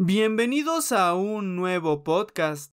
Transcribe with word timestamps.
Bienvenidos 0.00 0.92
a 0.92 1.12
un 1.14 1.56
nuevo 1.56 2.04
podcast. 2.04 2.72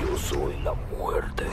Yo 0.00 0.16
soy 0.16 0.54
la 0.62 0.72
muerte. 0.96 1.44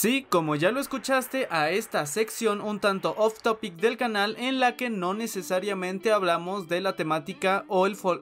Sí, 0.00 0.24
como 0.30 0.54
ya 0.54 0.70
lo 0.70 0.78
escuchaste, 0.78 1.48
a 1.50 1.70
esta 1.70 2.06
sección 2.06 2.60
un 2.60 2.78
tanto 2.78 3.16
off 3.18 3.42
topic 3.42 3.74
del 3.74 3.96
canal 3.96 4.36
en 4.38 4.60
la 4.60 4.76
que 4.76 4.90
no 4.90 5.12
necesariamente 5.12 6.12
hablamos 6.12 6.68
de 6.68 6.80
la 6.80 6.94
temática 6.94 7.64
o 7.66 7.84
el 7.84 7.96
flor 7.96 8.20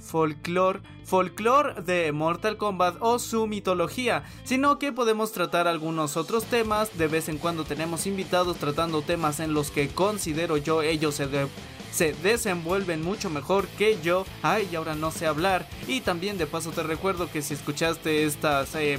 folclore, 0.00 0.80
folclore 1.04 1.82
de 1.82 2.10
Mortal 2.12 2.56
Kombat 2.56 2.96
o 3.00 3.18
su 3.18 3.46
mitología, 3.46 4.24
sino 4.44 4.78
que 4.78 4.92
podemos 4.92 5.32
tratar 5.32 5.68
algunos 5.68 6.16
otros 6.16 6.46
temas, 6.46 6.96
de 6.96 7.08
vez 7.08 7.28
en 7.28 7.36
cuando 7.36 7.64
tenemos 7.64 8.06
invitados 8.06 8.56
tratando 8.56 9.02
temas 9.02 9.40
en 9.40 9.52
los 9.52 9.70
que 9.70 9.88
considero 9.88 10.56
yo 10.56 10.80
ellos 10.80 11.16
se, 11.16 11.26
de 11.26 11.48
se 11.92 12.14
desenvuelven 12.14 13.02
mucho 13.02 13.30
mejor 13.30 13.68
que 13.68 13.98
yo. 14.02 14.24
Ay, 14.42 14.74
ahora 14.74 14.94
no 14.94 15.10
sé 15.10 15.26
hablar. 15.26 15.68
Y 15.86 16.00
también 16.00 16.38
de 16.38 16.46
paso 16.46 16.70
te 16.70 16.82
recuerdo 16.82 17.30
que 17.30 17.42
si 17.42 17.54
escuchaste 17.54 18.24
estas 18.24 18.74
eh, 18.74 18.98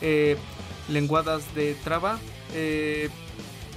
eh, 0.00 0.36
lenguadas 0.88 1.54
de 1.54 1.74
traba, 1.74 2.18
eh, 2.54 3.10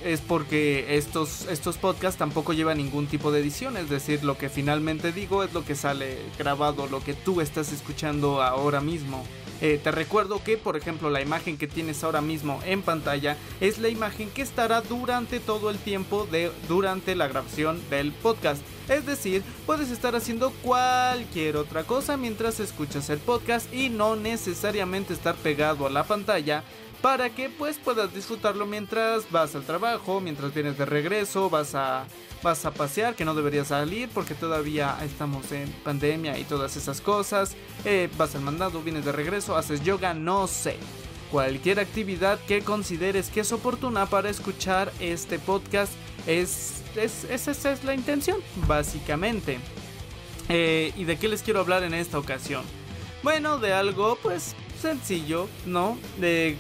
es 0.03 0.21
porque 0.21 0.97
estos, 0.97 1.47
estos 1.47 1.77
podcasts 1.77 2.17
tampoco 2.17 2.53
llevan 2.53 2.77
ningún 2.77 3.07
tipo 3.07 3.31
de 3.31 3.41
edición. 3.41 3.75
Es 3.77 3.89
decir, 3.89 4.23
lo 4.23 4.37
que 4.37 4.49
finalmente 4.49 5.11
digo 5.11 5.43
es 5.43 5.53
lo 5.53 5.65
que 5.65 5.75
sale 5.75 6.17
grabado, 6.37 6.87
lo 6.87 7.03
que 7.03 7.13
tú 7.13 7.41
estás 7.41 7.71
escuchando 7.73 8.41
ahora 8.41 8.81
mismo. 8.81 9.25
Eh, 9.61 9.79
te 9.81 9.91
recuerdo 9.91 10.43
que, 10.43 10.57
por 10.57 10.75
ejemplo, 10.75 11.09
la 11.09 11.21
imagen 11.21 11.57
que 11.57 11.67
tienes 11.67 12.03
ahora 12.03 12.21
mismo 12.21 12.59
en 12.65 12.81
pantalla 12.81 13.37
es 13.61 13.79
la 13.79 13.89
imagen 13.89 14.29
que 14.29 14.41
estará 14.41 14.81
durante 14.81 15.39
todo 15.39 15.69
el 15.69 15.77
tiempo 15.77 16.27
de 16.29 16.51
durante 16.67 17.15
la 17.15 17.27
grabación 17.27 17.81
del 17.89 18.11
podcast. 18.11 18.61
Es 18.89 19.05
decir, 19.05 19.43
puedes 19.65 19.89
estar 19.91 20.15
haciendo 20.15 20.51
cualquier 20.61 21.57
otra 21.57 21.83
cosa 21.83 22.17
mientras 22.17 22.59
escuchas 22.59 23.09
el 23.09 23.19
podcast 23.19 23.73
y 23.73 23.89
no 23.89 24.15
necesariamente 24.15 25.13
estar 25.13 25.35
pegado 25.35 25.87
a 25.87 25.89
la 25.89 26.03
pantalla 26.03 26.63
para 27.01 27.29
que 27.29 27.49
pues 27.49 27.77
puedas 27.77 28.13
disfrutarlo 28.13 28.65
mientras 28.65 29.29
vas 29.31 29.55
al 29.55 29.63
trabajo, 29.63 30.19
mientras 30.19 30.53
vienes 30.53 30.77
de 30.77 30.85
regreso, 30.85 31.49
vas 31.49 31.75
a 31.75 32.05
vas 32.45 32.63
a 32.63 32.71
pasear, 32.71 33.15
que 33.15 33.25
no 33.25 33.33
deberías 33.33 33.69
salir 33.69 34.07
porque 34.13 34.35
todavía 34.35 34.97
estamos 35.03 35.51
en 35.51 35.71
pandemia 35.83 36.37
y 36.37 36.43
todas 36.43 36.77
esas 36.77 37.01
cosas. 37.01 37.55
Eh, 37.85 38.07
vas 38.17 38.35
al 38.35 38.41
mandado, 38.41 38.81
vienes 38.81 39.03
de 39.03 39.11
regreso, 39.11 39.57
haces 39.57 39.83
yoga, 39.83 40.13
no 40.13 40.47
sé. 40.47 40.77
Cualquier 41.31 41.79
actividad 41.79 42.39
que 42.47 42.61
consideres 42.61 43.29
que 43.29 43.39
es 43.39 43.51
oportuna 43.51 44.05
para 44.05 44.29
escuchar 44.29 44.91
este 44.99 45.39
podcast 45.39 45.91
es, 46.27 46.83
es, 46.95 47.23
esa 47.23 47.71
es 47.71 47.83
la 47.83 47.95
intención, 47.95 48.39
básicamente. 48.67 49.57
Eh, 50.47 50.93
¿Y 50.95 51.05
de 51.05 51.17
qué 51.17 51.27
les 51.27 51.41
quiero 51.41 51.61
hablar 51.61 51.83
en 51.83 51.95
esta 51.95 52.19
ocasión? 52.19 52.63
Bueno, 53.23 53.57
de 53.57 53.73
algo 53.73 54.19
pues 54.21 54.55
sencillo, 54.79 55.47
¿no? 55.65 55.97
De 56.19 56.57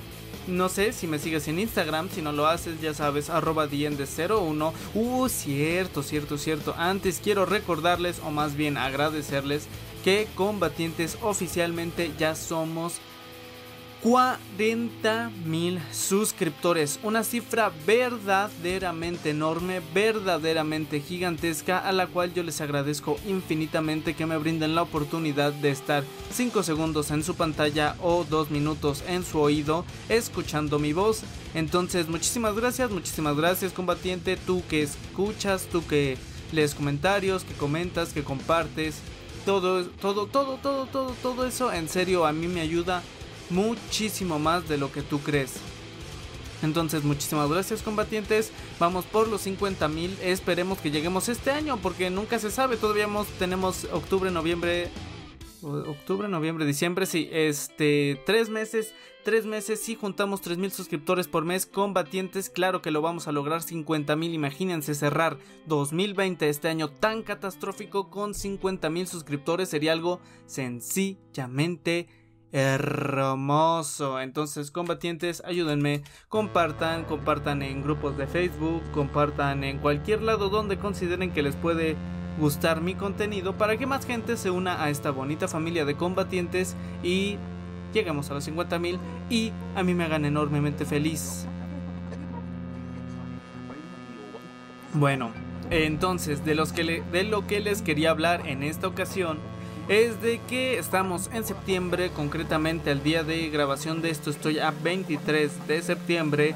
no 0.47 0.69
sé 0.69 0.93
si 0.93 1.07
me 1.07 1.19
sigues 1.19 1.47
en 1.47 1.59
Instagram, 1.59 2.09
si 2.09 2.21
no 2.21 2.31
lo 2.31 2.47
haces, 2.47 2.81
ya 2.81 2.93
sabes, 2.93 3.29
arroba 3.29 3.67
diende01. 3.67 4.73
Uh, 4.93 5.29
cierto, 5.29 6.03
cierto, 6.03 6.37
cierto. 6.37 6.75
Antes 6.77 7.19
quiero 7.23 7.45
recordarles, 7.45 8.19
o 8.25 8.31
más 8.31 8.55
bien 8.55 8.77
agradecerles, 8.77 9.67
que 10.03 10.27
combatientes 10.35 11.17
oficialmente 11.21 12.11
ya 12.17 12.35
somos 12.35 12.99
40 14.05 15.31
mil 15.47 15.79
suscriptores, 15.91 16.99
una 17.01 17.23
cifra 17.23 17.71
verdaderamente 17.87 19.31
enorme, 19.31 19.81
verdaderamente 19.95 21.01
gigantesca, 21.01 21.79
a 21.79 21.91
la 21.91 22.05
cual 22.05 22.31
yo 22.31 22.43
les 22.43 22.61
agradezco 22.61 23.17
infinitamente 23.27 24.13
que 24.13 24.27
me 24.27 24.37
brinden 24.37 24.75
la 24.75 24.83
oportunidad 24.83 25.53
de 25.53 25.71
estar 25.71 26.03
5 26.31 26.61
segundos 26.61 27.09
en 27.09 27.23
su 27.23 27.33
pantalla 27.33 27.95
o 27.99 28.23
2 28.29 28.51
minutos 28.51 29.03
en 29.07 29.25
su 29.25 29.39
oído 29.39 29.85
escuchando 30.07 30.77
mi 30.77 30.93
voz. 30.93 31.23
Entonces, 31.55 32.07
muchísimas 32.07 32.55
gracias, 32.55 32.91
muchísimas 32.91 33.35
gracias 33.35 33.73
combatiente, 33.73 34.37
tú 34.37 34.61
que 34.69 34.83
escuchas, 34.83 35.65
tú 35.71 35.83
que 35.87 36.15
lees 36.51 36.75
comentarios, 36.75 37.43
que 37.43 37.55
comentas, 37.55 38.13
que 38.13 38.23
compartes, 38.23 38.97
todo, 39.47 39.83
todo, 39.85 40.27
todo, 40.27 40.57
todo, 40.57 40.85
todo, 40.85 41.15
todo 41.23 41.47
eso 41.47 41.73
en 41.73 41.89
serio 41.89 42.27
a 42.27 42.33
mí 42.33 42.47
me 42.47 42.61
ayuda 42.61 43.01
muchísimo 43.49 44.39
más 44.39 44.67
de 44.67 44.77
lo 44.77 44.91
que 44.91 45.01
tú 45.01 45.19
crees. 45.19 45.53
Entonces, 46.61 47.03
muchísimas 47.03 47.49
gracias 47.49 47.81
combatientes. 47.81 48.51
Vamos 48.79 49.05
por 49.05 49.27
los 49.27 49.41
50 49.41 49.87
mil. 49.87 50.17
Esperemos 50.21 50.79
que 50.79 50.91
lleguemos 50.91 51.29
este 51.29 51.51
año 51.51 51.77
porque 51.77 52.09
nunca 52.09 52.39
se 52.39 52.51
sabe. 52.51 52.77
Todavía 52.77 53.07
tenemos 53.37 53.85
octubre, 53.91 54.31
noviembre. 54.31 54.89
Octubre, 55.61 56.27
noviembre, 56.27 56.63
diciembre, 56.63 57.07
sí, 57.07 57.27
este, 57.31 58.21
tres 58.27 58.49
meses, 58.49 58.93
tres 59.23 59.47
meses, 59.47 59.81
si 59.81 59.95
juntamos 59.95 60.41
tres 60.41 60.59
mil 60.59 60.71
suscriptores 60.71 61.27
por 61.27 61.43
mes, 61.43 61.65
combatientes, 61.65 62.51
claro 62.51 62.83
que 62.83 62.91
lo 62.91 63.01
vamos 63.01 63.27
a 63.27 63.31
lograr, 63.31 63.63
50 63.63 64.15
mil, 64.15 64.35
imagínense 64.35 64.93
cerrar 64.93 65.39
2020, 65.65 66.49
este 66.49 66.67
año 66.67 66.89
tan 66.89 67.23
catastrófico 67.23 68.11
con 68.11 68.35
50 68.35 68.91
mil 68.91 69.07
suscriptores, 69.07 69.69
sería 69.69 69.93
algo 69.93 70.19
sencillamente 70.45 72.09
hermoso. 72.55 74.21
Entonces, 74.21 74.71
combatientes, 74.71 75.43
ayúdenme, 75.45 76.03
compartan, 76.29 77.03
compartan 77.03 77.61
en 77.61 77.83
grupos 77.83 78.17
de 78.17 78.27
Facebook, 78.27 78.81
compartan 78.93 79.65
en 79.65 79.77
cualquier 79.79 80.21
lado 80.21 80.47
donde 80.47 80.77
consideren 80.77 81.31
que 81.31 81.43
les 81.43 81.57
puede 81.57 81.97
gustar 82.39 82.79
mi 82.79 82.95
contenido 82.95 83.57
para 83.57 83.75
que 83.75 83.85
más 83.85 84.05
gente 84.05 84.37
se 84.37 84.51
una 84.51 84.81
a 84.81 84.89
esta 84.89 85.11
bonita 85.11 85.49
familia 85.49 85.83
de 85.83 85.95
combatientes 85.95 86.77
y 87.03 87.37
llegamos 87.93 88.31
a 88.31 88.35
los 88.35 88.45
50 88.45 88.79
mil 88.79 88.99
y 89.29 89.51
a 89.75 89.83
mí 89.83 89.93
me 89.93 90.05
hagan 90.05 90.23
enormemente 90.23 90.85
feliz. 90.85 91.45
Bueno, 94.93 95.31
entonces 95.71 96.45
de, 96.45 96.55
los 96.55 96.71
que 96.71 97.03
de 97.11 97.23
lo 97.25 97.47
que 97.47 97.59
les 97.59 97.81
quería 97.81 98.11
hablar 98.11 98.47
en 98.47 98.63
esta 98.63 98.87
ocasión 98.87 99.39
es 99.87 100.21
de 100.21 100.39
que 100.47 100.79
estamos 100.79 101.29
en 101.33 101.43
septiembre, 101.43 102.09
concretamente 102.09 102.91
el 102.91 103.03
día 103.03 103.23
de 103.23 103.49
grabación 103.49 104.01
de 104.01 104.09
esto 104.09 104.29
estoy 104.29 104.59
a 104.59 104.71
23 104.71 105.67
de 105.67 105.81
septiembre 105.81 106.55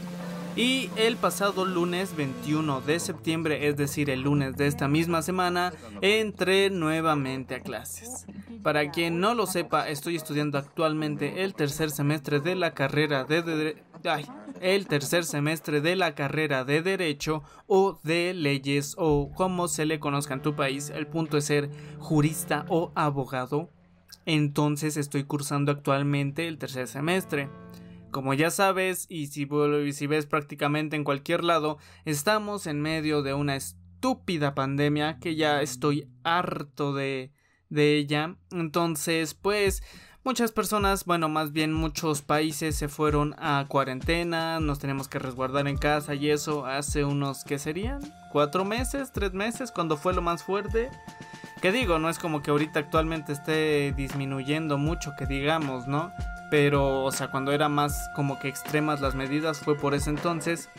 y 0.55 0.89
el 0.95 1.15
pasado 1.15 1.63
lunes 1.63 2.15
21 2.15 2.81
de 2.81 2.99
septiembre, 2.99 3.67
es 3.67 3.77
decir, 3.77 4.09
el 4.09 4.21
lunes 4.21 4.57
de 4.57 4.67
esta 4.67 4.87
misma 4.87 5.21
semana, 5.21 5.73
entré 6.01 6.69
nuevamente 6.69 7.55
a 7.55 7.61
clases. 7.61 8.25
Para 8.63 8.89
quien 8.91 9.19
no 9.19 9.35
lo 9.35 9.45
sepa, 9.45 9.87
estoy 9.87 10.15
estudiando 10.15 10.57
actualmente 10.57 11.43
el 11.43 11.53
tercer 11.53 11.91
semestre 11.91 12.39
de 12.39 12.55
la 12.55 12.73
carrera 12.73 13.23
de, 13.23 13.77
el 14.61 14.87
tercer 14.87 15.25
semestre 15.25 15.81
de 15.81 15.95
la 15.95 16.15
carrera 16.15 16.63
de 16.63 16.81
Derecho 16.81 17.43
o 17.67 17.99
de 18.03 18.33
Leyes 18.33 18.95
o 18.97 19.31
como 19.35 19.67
se 19.67 19.85
le 19.85 19.99
conozca 19.99 20.33
en 20.33 20.41
tu 20.41 20.55
país. 20.55 20.89
El 20.89 21.07
punto 21.07 21.37
es 21.37 21.45
ser 21.45 21.69
jurista 21.97 22.65
o 22.69 22.91
abogado. 22.95 23.69
Entonces 24.25 24.97
estoy 24.97 25.23
cursando 25.23 25.71
actualmente 25.71 26.47
el 26.47 26.57
tercer 26.57 26.87
semestre. 26.87 27.49
Como 28.11 28.33
ya 28.33 28.49
sabes, 28.49 29.05
y 29.09 29.27
si, 29.27 29.47
si 29.93 30.07
ves 30.07 30.25
prácticamente 30.25 30.95
en 30.95 31.03
cualquier 31.03 31.43
lado, 31.43 31.77
estamos 32.05 32.65
en 32.65 32.81
medio 32.81 33.21
de 33.21 33.33
una 33.33 33.55
estúpida 33.55 34.55
pandemia 34.55 35.19
que 35.19 35.35
ya 35.35 35.61
estoy 35.61 36.07
harto 36.23 36.93
de, 36.93 37.31
de 37.69 37.97
ella. 37.97 38.35
Entonces, 38.51 39.35
pues, 39.35 39.83
muchas 40.23 40.51
personas, 40.51 41.05
bueno, 41.05 41.29
más 41.29 41.51
bien 41.51 41.73
muchos 41.73 42.21
países 42.21 42.75
se 42.75 42.87
fueron 42.87 43.35
a 43.39 43.65
cuarentena, 43.67 44.59
nos 44.59 44.79
tenemos 44.79 45.07
que 45.07 45.19
resguardar 45.19 45.67
en 45.67 45.77
casa 45.77 46.15
y 46.15 46.29
eso 46.29 46.65
hace 46.65 47.03
unos, 47.05 47.43
¿qué 47.43 47.59
serían? 47.59 47.99
¿Cuatro 48.31 48.65
meses? 48.65 49.11
¿Tres 49.11 49.33
meses? 49.33 49.71
Cuando 49.71 49.97
fue 49.97 50.13
lo 50.13 50.21
más 50.21 50.43
fuerte. 50.43 50.89
Que 51.61 51.73
digo, 51.73 51.99
no 51.99 52.09
es 52.09 52.19
como 52.19 52.41
que 52.41 52.51
ahorita 52.51 52.79
actualmente 52.79 53.33
esté 53.33 53.91
disminuyendo 53.91 54.77
mucho, 54.77 55.13
que 55.17 55.25
digamos, 55.25 55.87
¿no? 55.87 56.11
pero 56.49 57.03
o 57.03 57.11
sea 57.11 57.29
cuando 57.29 57.51
era 57.51 57.69
más 57.69 58.09
como 58.15 58.39
que 58.39 58.47
extremas 58.47 59.01
las 59.01 59.15
medidas 59.15 59.59
fue 59.59 59.77
por 59.77 59.93
ese 59.93 60.09
entonces 60.09 60.69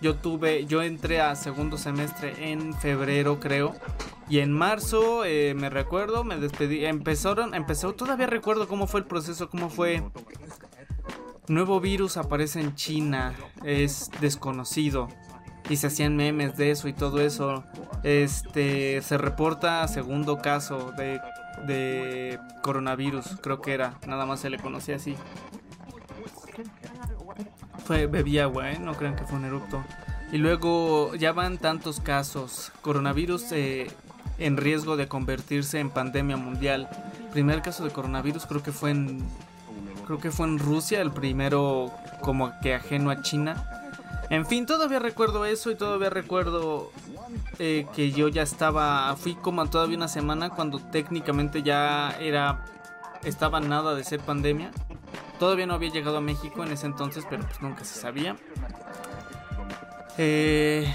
yo 0.00 0.14
tuve 0.14 0.66
yo 0.66 0.82
entré 0.82 1.20
a 1.20 1.34
segundo 1.34 1.76
semestre 1.78 2.52
en 2.52 2.74
febrero 2.74 3.40
creo 3.40 3.74
y 4.28 4.40
en 4.40 4.52
marzo 4.52 5.24
eh, 5.24 5.54
me 5.54 5.70
recuerdo 5.70 6.24
me 6.24 6.36
despedí 6.36 6.84
empezaron 6.84 7.54
empezó 7.54 7.94
todavía 7.94 8.26
recuerdo 8.26 8.66
cómo 8.66 8.86
fue 8.86 9.00
el 9.00 9.06
proceso 9.06 9.48
cómo 9.48 9.70
fue 9.70 10.02
nuevo 11.48 11.80
virus 11.80 12.16
aparece 12.16 12.60
en 12.60 12.74
China, 12.74 13.34
es 13.64 14.10
desconocido 14.20 15.08
y 15.68 15.76
se 15.76 15.88
hacían 15.88 16.16
memes 16.16 16.56
de 16.56 16.70
eso 16.70 16.88
y 16.88 16.92
todo 16.92 17.20
eso. 17.20 17.64
Este 18.02 19.02
se 19.02 19.18
reporta 19.18 19.86
segundo 19.88 20.38
caso 20.38 20.92
de, 20.96 21.20
de 21.66 22.38
coronavirus, 22.62 23.38
creo 23.42 23.60
que 23.60 23.74
era, 23.74 23.98
nada 24.06 24.26
más 24.26 24.40
se 24.40 24.50
le 24.50 24.58
conocía 24.58 24.96
así. 24.96 25.16
Fue 27.84 28.06
bebía 28.06 28.44
agua, 28.44 28.72
¿eh? 28.72 28.78
no 28.78 28.94
crean 28.94 29.16
que 29.16 29.24
fue 29.24 29.38
un 29.38 29.44
erupto. 29.44 29.82
Y 30.32 30.38
luego 30.38 31.14
ya 31.14 31.32
van 31.32 31.58
tantos 31.58 32.00
casos. 32.00 32.72
Coronavirus 32.82 33.52
eh, 33.52 33.86
en 34.38 34.56
riesgo 34.56 34.96
de 34.96 35.08
convertirse 35.08 35.78
en 35.80 35.90
pandemia 35.90 36.36
mundial. 36.36 36.88
Primer 37.32 37.62
caso 37.62 37.84
de 37.84 37.90
coronavirus 37.90 38.46
creo 38.46 38.62
que 38.62 38.72
fue 38.72 38.90
en 38.90 39.22
creo 40.06 40.18
que 40.18 40.30
fue 40.30 40.46
en 40.46 40.58
Rusia, 40.58 41.00
el 41.00 41.10
primero 41.10 41.92
como 42.22 42.52
que 42.60 42.74
ajeno 42.74 43.10
a 43.10 43.22
China. 43.22 43.68
En 44.30 44.46
fin, 44.46 44.66
todavía 44.66 44.98
recuerdo 44.98 45.44
eso 45.44 45.70
y 45.70 45.74
todavía 45.76 46.10
recuerdo 46.10 46.90
eh, 47.58 47.86
que 47.94 48.10
yo 48.12 48.28
ya 48.28 48.42
estaba, 48.42 49.14
fui 49.16 49.34
como 49.34 49.66
todavía 49.66 49.96
una 49.96 50.08
semana 50.08 50.50
cuando 50.50 50.78
técnicamente 50.78 51.62
ya 51.62 52.16
era, 52.20 52.64
estaba 53.24 53.60
nada 53.60 53.94
de 53.94 54.04
ser 54.04 54.20
pandemia. 54.20 54.70
Todavía 55.38 55.66
no 55.66 55.74
había 55.74 55.90
llegado 55.90 56.16
a 56.16 56.20
México 56.20 56.64
en 56.64 56.72
ese 56.72 56.86
entonces, 56.86 57.24
pero 57.28 57.44
pues 57.44 57.60
nunca 57.60 57.84
se 57.84 58.00
sabía. 58.00 58.36
Eh, 60.18 60.92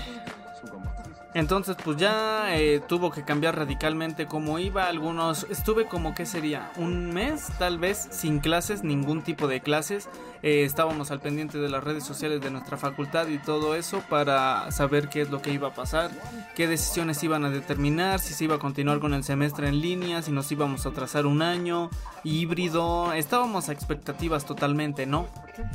entonces 1.33 1.77
pues 1.83 1.97
ya 1.97 2.57
eh, 2.57 2.81
tuvo 2.87 3.09
que 3.11 3.23
cambiar 3.23 3.57
radicalmente 3.57 4.27
cómo 4.27 4.59
iba. 4.59 4.87
Algunos 4.87 5.45
estuve 5.49 5.85
como 5.85 6.13
que 6.13 6.25
sería 6.25 6.71
un 6.75 7.13
mes 7.13 7.47
tal 7.57 7.77
vez 7.77 8.07
sin 8.11 8.39
clases, 8.39 8.83
ningún 8.83 9.21
tipo 9.21 9.47
de 9.47 9.61
clases. 9.61 10.09
Eh, 10.43 10.63
estábamos 10.63 11.11
al 11.11 11.21
pendiente 11.21 11.59
de 11.59 11.69
las 11.69 11.83
redes 11.83 12.03
sociales 12.03 12.41
de 12.41 12.51
nuestra 12.51 12.75
facultad 12.75 13.27
y 13.27 13.37
todo 13.37 13.75
eso 13.75 14.01
para 14.09 14.71
saber 14.71 15.07
qué 15.07 15.21
es 15.21 15.29
lo 15.29 15.41
que 15.41 15.53
iba 15.53 15.69
a 15.69 15.73
pasar, 15.73 16.11
qué 16.55 16.67
decisiones 16.67 17.23
iban 17.23 17.45
a 17.45 17.49
determinar, 17.49 18.19
si 18.19 18.33
se 18.33 18.45
iba 18.45 18.55
a 18.55 18.59
continuar 18.59 18.99
con 18.99 19.13
el 19.13 19.23
semestre 19.23 19.67
en 19.69 19.79
línea, 19.79 20.21
si 20.21 20.31
nos 20.31 20.51
íbamos 20.51 20.85
a 20.85 20.91
trazar 20.91 21.25
un 21.25 21.41
año, 21.41 21.89
híbrido. 22.23 23.13
Estábamos 23.13 23.69
a 23.69 23.71
expectativas 23.71 24.45
totalmente, 24.45 25.05
¿no? 25.05 25.27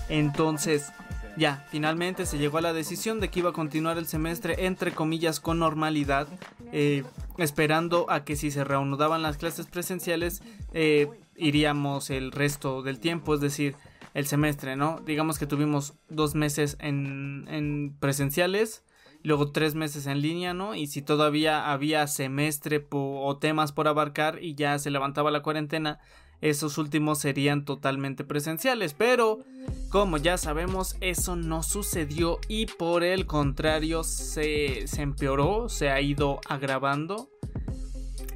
Entonces 0.08 0.92
ya, 1.36 1.66
finalmente 1.70 2.26
se 2.26 2.38
llegó 2.38 2.58
a 2.58 2.62
la 2.62 2.72
decisión 2.72 3.20
de 3.20 3.28
que 3.28 3.40
iba 3.40 3.50
a 3.50 3.52
continuar 3.52 3.98
el 3.98 4.06
semestre 4.06 4.66
entre 4.66 4.92
comillas 4.92 5.40
con 5.40 5.58
normalidad, 5.58 6.28
eh, 6.72 7.04
esperando 7.38 8.06
a 8.10 8.24
que 8.24 8.36
si 8.36 8.50
se 8.50 8.64
reanudaban 8.64 9.22
las 9.22 9.36
clases 9.36 9.66
presenciales 9.66 10.42
eh, 10.72 11.08
iríamos 11.36 12.10
el 12.10 12.32
resto 12.32 12.82
del 12.82 12.98
tiempo, 13.00 13.34
es 13.34 13.40
decir, 13.40 13.76
el 14.14 14.26
semestre, 14.26 14.76
¿no? 14.76 15.00
Digamos 15.04 15.38
que 15.38 15.46
tuvimos 15.46 15.94
dos 16.08 16.34
meses 16.34 16.78
en, 16.80 17.46
en 17.50 17.94
presenciales, 18.00 18.82
luego 19.22 19.52
tres 19.52 19.74
meses 19.74 20.06
en 20.06 20.22
línea, 20.22 20.54
¿no? 20.54 20.74
Y 20.74 20.86
si 20.86 21.02
todavía 21.02 21.70
había 21.70 22.06
semestre 22.06 22.86
o 22.90 23.36
temas 23.36 23.72
por 23.72 23.88
abarcar 23.88 24.42
y 24.42 24.54
ya 24.54 24.78
se 24.78 24.90
levantaba 24.90 25.30
la 25.30 25.42
cuarentena, 25.42 25.98
esos 26.40 26.78
últimos 26.78 27.18
serían 27.18 27.64
totalmente 27.64 28.24
presenciales, 28.24 28.94
pero 28.94 29.40
como 29.88 30.18
ya 30.18 30.36
sabemos 30.38 30.96
eso 31.00 31.36
no 31.36 31.62
sucedió 31.62 32.38
y 32.48 32.66
por 32.66 33.02
el 33.02 33.26
contrario 33.26 34.04
se, 34.04 34.84
empeoró, 35.00 35.68
se 35.68 35.90
ha 35.90 36.00
ido 36.00 36.40
agravando. 36.48 37.30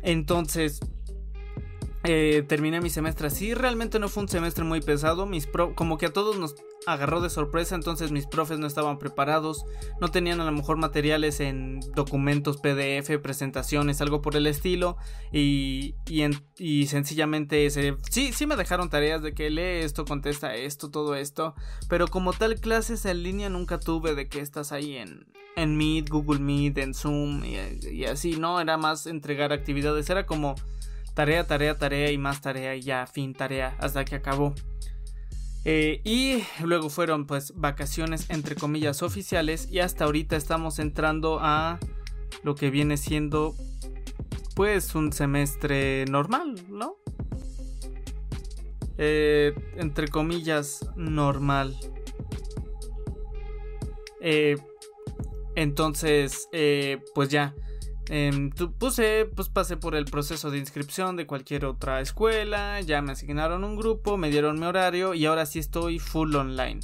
Entonces 0.02 0.80
eh, 2.04 2.42
terminé 2.48 2.80
mi 2.80 2.88
semestre 2.88 3.26
así. 3.26 3.52
Realmente 3.52 3.98
no 3.98 4.08
fue 4.08 4.22
un 4.22 4.28
semestre 4.28 4.64
muy 4.64 4.80
pesado. 4.80 5.26
Mis 5.26 5.46
como 5.74 5.98
que 5.98 6.06
a 6.06 6.12
todos 6.12 6.38
nos 6.38 6.54
agarró 6.86 7.20
de 7.20 7.28
sorpresa. 7.28 7.74
Entonces 7.74 8.10
mis 8.10 8.26
profes 8.26 8.58
no 8.58 8.66
estaban 8.66 8.98
preparados. 8.98 9.64
No 10.00 10.08
tenían 10.08 10.40
a 10.40 10.46
lo 10.46 10.52
mejor 10.52 10.78
materiales 10.78 11.40
en 11.40 11.80
documentos 11.94 12.56
PDF, 12.56 13.18
presentaciones, 13.22 14.00
algo 14.00 14.22
por 14.22 14.34
el 14.36 14.46
estilo. 14.46 14.96
Y, 15.30 15.94
y, 16.58 16.86
sencillamente 16.86 17.68
sí, 17.70 18.32
sí 18.32 18.46
me 18.46 18.56
dejaron 18.56 18.88
tareas 18.88 19.22
de 19.22 19.34
que 19.34 19.50
lee 19.50 19.84
esto, 19.84 20.06
contesta 20.06 20.54
esto, 20.54 20.90
todo 20.90 21.14
esto. 21.14 21.54
Pero 21.88 22.08
como 22.08 22.32
tal 22.32 22.54
clases 22.60 23.04
en 23.04 23.22
línea 23.22 23.50
nunca 23.50 23.78
tuve 23.78 24.14
de 24.14 24.28
que 24.28 24.40
estás 24.40 24.72
ahí 24.72 24.96
en, 24.96 25.26
en 25.56 25.76
Meet, 25.76 26.08
Google 26.08 26.40
Meet, 26.40 26.78
en 26.78 26.94
Zoom 26.94 27.44
y 27.44 28.04
así. 28.06 28.38
No, 28.38 28.58
era 28.58 28.78
más 28.78 29.06
entregar 29.06 29.52
actividades. 29.52 30.08
Era 30.08 30.24
como 30.24 30.54
tarea, 31.14 31.46
tarea, 31.46 31.76
tarea 31.76 32.10
y 32.10 32.18
más 32.18 32.40
tarea 32.40 32.74
y 32.74 32.82
ya, 32.82 33.06
fin, 33.06 33.34
tarea, 33.34 33.76
hasta 33.78 34.04
que 34.04 34.16
acabó. 34.16 34.54
Eh, 35.64 36.00
y 36.04 36.42
luego 36.64 36.88
fueron 36.88 37.26
pues 37.26 37.52
vacaciones 37.54 38.30
entre 38.30 38.56
comillas 38.56 39.02
oficiales 39.02 39.68
y 39.70 39.80
hasta 39.80 40.04
ahorita 40.06 40.36
estamos 40.36 40.78
entrando 40.78 41.38
a 41.40 41.78
lo 42.42 42.54
que 42.54 42.70
viene 42.70 42.96
siendo 42.96 43.54
pues 44.54 44.94
un 44.94 45.12
semestre 45.12 46.06
normal, 46.06 46.54
¿no? 46.68 46.96
Eh, 48.96 49.52
entre 49.76 50.08
comillas 50.08 50.88
normal. 50.96 51.76
Eh, 54.22 54.56
entonces, 55.56 56.48
pues 57.14 57.28
ya, 57.28 57.54
Em, 58.12 58.50
puse, 58.50 59.30
pues 59.36 59.48
pasé 59.48 59.76
por 59.76 59.94
el 59.94 60.04
proceso 60.04 60.50
de 60.50 60.58
inscripción 60.58 61.14
de 61.14 61.28
cualquier 61.28 61.64
otra 61.64 62.00
escuela, 62.00 62.80
ya 62.80 63.00
me 63.02 63.12
asignaron 63.12 63.62
un 63.62 63.76
grupo, 63.76 64.16
me 64.16 64.30
dieron 64.32 64.58
mi 64.58 64.66
horario 64.66 65.14
y 65.14 65.26
ahora 65.26 65.46
sí 65.46 65.60
estoy 65.60 66.00
full 66.00 66.34
online. 66.34 66.80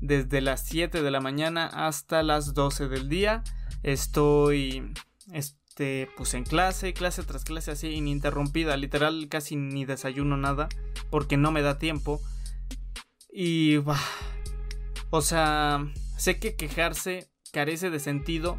Desde 0.00 0.40
las 0.40 0.64
7 0.64 1.00
de 1.00 1.10
la 1.12 1.20
mañana 1.20 1.68
hasta 1.68 2.24
las 2.24 2.54
12 2.54 2.88
del 2.88 3.08
día 3.08 3.44
estoy 3.84 4.92
este 5.32 6.08
pues 6.16 6.34
en 6.34 6.42
clase, 6.42 6.92
clase 6.92 7.22
tras 7.22 7.44
clase 7.44 7.70
así 7.70 7.90
ininterrumpida, 7.90 8.76
literal 8.76 9.28
casi 9.28 9.54
ni 9.54 9.84
desayuno 9.84 10.36
nada 10.36 10.68
porque 11.08 11.36
no 11.36 11.52
me 11.52 11.62
da 11.62 11.78
tiempo. 11.78 12.20
Y 13.32 13.76
bah, 13.76 14.02
o 15.10 15.22
sea, 15.22 15.86
sé 16.16 16.40
que 16.40 16.56
quejarse 16.56 17.30
carece 17.52 17.90
de 17.90 18.00
sentido 18.00 18.58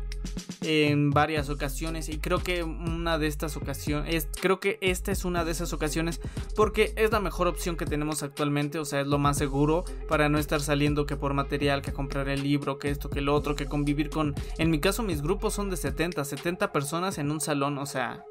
en 0.66 1.12
varias 1.12 1.50
ocasiones 1.50 2.10
y 2.10 2.18
creo 2.18 2.40
que 2.40 2.64
una 2.64 3.18
de 3.18 3.28
estas 3.28 3.56
ocasiones 3.56 4.28
creo 4.42 4.60
que 4.60 4.78
esta 4.82 5.12
es 5.12 5.24
una 5.24 5.46
de 5.46 5.52
esas 5.52 5.74
ocasiones 5.74 6.20
porque 6.56 6.94
es 6.96 7.12
la 7.12 7.20
mejor 7.20 7.48
opción 7.48 7.78
que 7.78 7.86
tenemos 7.86 8.24
actualmente 8.24 8.80
o 8.80 8.86
sea 8.86 9.02
es 9.02 9.08
lo 9.08 9.18
más 9.18 9.38
seguro 9.38 9.86
para 10.08 10.28
no 10.28 10.40
estar 10.40 10.62
saliendo 10.62 11.06
que 11.06 11.16
por 11.16 11.34
material 11.34 11.82
que 11.82 11.94
comprar 11.94 12.30
el 12.30 12.44
libro 12.44 12.80
que 12.80 12.90
esto 12.90 13.10
que 13.10 13.22
lo 13.22 13.36
otro 13.36 13.56
que 13.56 13.68
convivir 13.68 14.10
con 14.10 14.36
en 14.58 14.72
mi 14.72 14.80
caso 14.80 15.04
mis 15.04 15.22
grupos 15.22 15.54
son 15.54 15.70
de 15.70 15.78
70 15.78 16.26
70 16.26 16.72
personas 16.72 17.18
en 17.18 17.32
un 17.32 17.42
salón 17.42 17.78
o 17.78 17.86
sea 17.86 18.24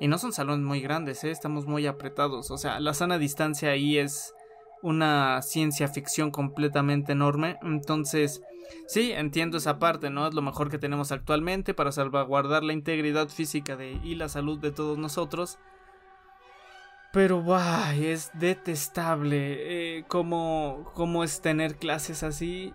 y 0.00 0.08
no 0.08 0.18
son 0.18 0.32
salones 0.32 0.64
muy 0.64 0.80
grandes 0.80 1.22
¿eh? 1.24 1.30
estamos 1.30 1.66
muy 1.66 1.86
apretados 1.86 2.50
o 2.50 2.58
sea 2.58 2.80
la 2.80 2.92
sana 2.92 3.18
distancia 3.18 3.70
ahí 3.70 3.98
es 3.98 4.34
una 4.82 5.40
ciencia 5.42 5.88
ficción 5.88 6.30
completamente 6.30 7.12
enorme 7.12 7.58
entonces 7.62 8.42
Sí, 8.86 9.12
entiendo 9.12 9.58
esa 9.58 9.78
parte, 9.78 10.10
¿no? 10.10 10.26
Es 10.26 10.34
lo 10.34 10.42
mejor 10.42 10.70
que 10.70 10.78
tenemos 10.78 11.12
actualmente 11.12 11.74
para 11.74 11.92
salvaguardar 11.92 12.62
la 12.62 12.72
integridad 12.72 13.28
física 13.28 13.76
de, 13.76 13.92
y 14.02 14.14
la 14.14 14.28
salud 14.28 14.58
de 14.58 14.72
todos 14.72 14.98
nosotros. 14.98 15.58
Pero, 17.12 17.42
guay, 17.42 18.06
es 18.06 18.30
detestable 18.34 19.98
eh, 19.98 20.04
cómo, 20.08 20.90
cómo 20.94 21.24
es 21.24 21.40
tener 21.40 21.76
clases 21.76 22.22
así. 22.22 22.72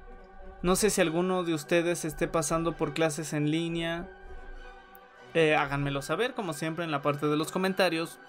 No 0.62 0.76
sé 0.76 0.90
si 0.90 1.02
alguno 1.02 1.44
de 1.44 1.54
ustedes 1.54 2.06
esté 2.06 2.28
pasando 2.28 2.76
por 2.76 2.94
clases 2.94 3.34
en 3.34 3.52
línea. 3.52 4.10
Eh, 5.34 5.56
háganmelo 5.56 6.02
saber, 6.02 6.34
como 6.34 6.54
siempre, 6.54 6.86
en 6.86 6.92
la 6.92 7.02
parte 7.02 7.28
de 7.28 7.38
los 7.38 7.52
comentarios. 7.52 8.20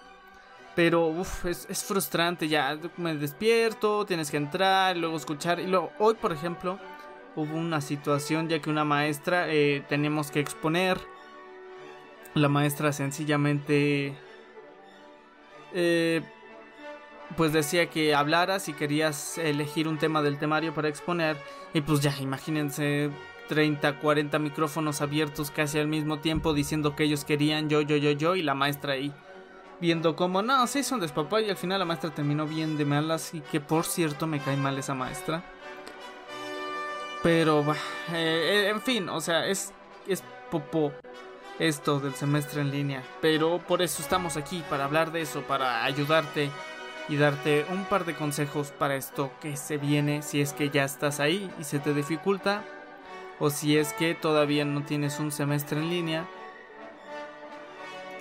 Pero, 0.75 1.07
uff, 1.09 1.45
es, 1.47 1.85
frustrante. 1.85 2.49
Ya 2.49 2.79
me 2.97 3.15
despierto, 3.15 4.07
tienes 4.07 4.31
que 4.31 4.37
entrar, 4.37 4.97
luego 4.97 5.17
escuchar. 5.17 5.61
Y 5.61 5.67
luego, 5.67 5.93
hoy, 5.99 6.15
por 6.15 6.33
ejemplo, 6.33 6.79
hubo 7.37 7.57
una 7.57 7.81
situación 7.81 8.49
ya 8.49 8.61
que 8.61 8.71
una 8.71 8.85
maestra 8.85 9.53
eh, 9.53 9.85
tenemos 9.89 10.31
que 10.31 10.41
exponer. 10.41 10.99
La 12.35 12.49
maestra 12.49 12.93
sencillamente 12.93 14.15
eh, 15.73 16.23
pues 17.37 17.53
decía 17.53 17.91
que 17.91 18.15
hablaras 18.15 18.63
si 18.63 18.73
querías 18.73 19.39
elegir 19.39 19.89
un 19.89 19.99
tema 19.99 20.23
del 20.23 20.39
temario 20.39 20.73
para 20.75 20.89
exponer. 20.89 21.37
Y 21.75 21.81
pues 21.81 22.01
ya, 22.01 22.15
imagínense 22.21 23.11
30, 23.49 24.01
40 24.01 24.39
micrófonos 24.39 25.01
abiertos 25.01 25.51
casi 25.51 25.79
al 25.79 25.89
mismo 25.89 26.21
tiempo 26.21 26.55
diciendo 26.55 26.97
que 26.97 27.05
ellos 27.05 27.25
querían 27.25 27.69
yo, 27.69 27.81
yo, 27.81 27.97
yo, 27.97 28.13
yo 28.13 28.37
y 28.37 28.43
la 28.43 28.55
maestra 28.55 28.95
ahí 28.95 29.13
viendo 29.81 30.17
como 30.17 30.43
no, 30.43 30.67
sí 30.67 30.83
son 30.83 31.01
despapá 31.01 31.41
y 31.41 31.51
al 31.51 31.57
final 31.57 31.79
la 31.79 31.85
maestra 31.85 32.11
terminó 32.11 32.47
bien 32.47 32.77
de 32.77 32.85
malas 32.85 33.35
y 33.35 33.41
que 33.41 33.61
por 33.61 33.85
cierto 33.85 34.27
me 34.27 34.41
cae 34.41 34.57
mal 34.57 34.79
esa 34.79 34.95
maestra. 34.95 35.43
Pero, 37.23 37.65
eh, 38.13 38.15
eh, 38.15 38.69
en 38.69 38.81
fin, 38.81 39.09
o 39.09 39.21
sea, 39.21 39.47
es, 39.47 39.73
es 40.07 40.23
popo 40.51 40.93
esto 41.59 41.99
del 41.99 42.15
semestre 42.15 42.61
en 42.61 42.71
línea. 42.71 43.03
Pero 43.21 43.59
por 43.67 43.83
eso 43.83 44.03
estamos 44.03 44.37
aquí, 44.37 44.63
para 44.71 44.85
hablar 44.85 45.11
de 45.11 45.23
eso, 45.23 45.43
para 45.43 45.85
ayudarte 45.85 46.51
y 47.09 47.17
darte 47.17 47.67
un 47.71 47.85
par 47.87 48.05
de 48.05 48.15
consejos 48.15 48.71
para 48.71 48.95
esto 48.95 49.33
que 49.41 49.57
se 49.57 49.79
viene 49.79 50.23
si 50.23 50.41
es 50.41 50.53
que 50.53 50.71
ya 50.71 50.85
estás 50.85 51.21
ahí 51.21 51.51
y 51.59 51.65
se 51.65 51.79
te 51.79 51.95
dificulta 51.95 52.63
o 53.39 53.51
si 53.51 53.79
es 53.79 53.95
que 53.95 54.15
todavía 54.15 54.65
no 54.65 54.83
tienes 54.83 55.19
un 55.19 55.33
semestre 55.33 55.79
en 55.79 55.91
línea. 55.91 56.27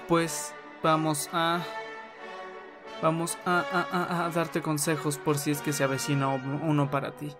Pues 0.08 0.54
vamos 0.88 1.30
a 1.34 1.60
vamos 3.02 3.38
a, 3.46 4.32
darte 4.34 4.62
consejos 4.62 5.18
por 5.18 5.38
si 5.38 5.52
es 5.52 5.62
que 5.62 5.74
se 5.74 5.84
avecina 5.84 6.30
uno 6.30 6.90
para 6.90 7.12
ti. 7.12 7.34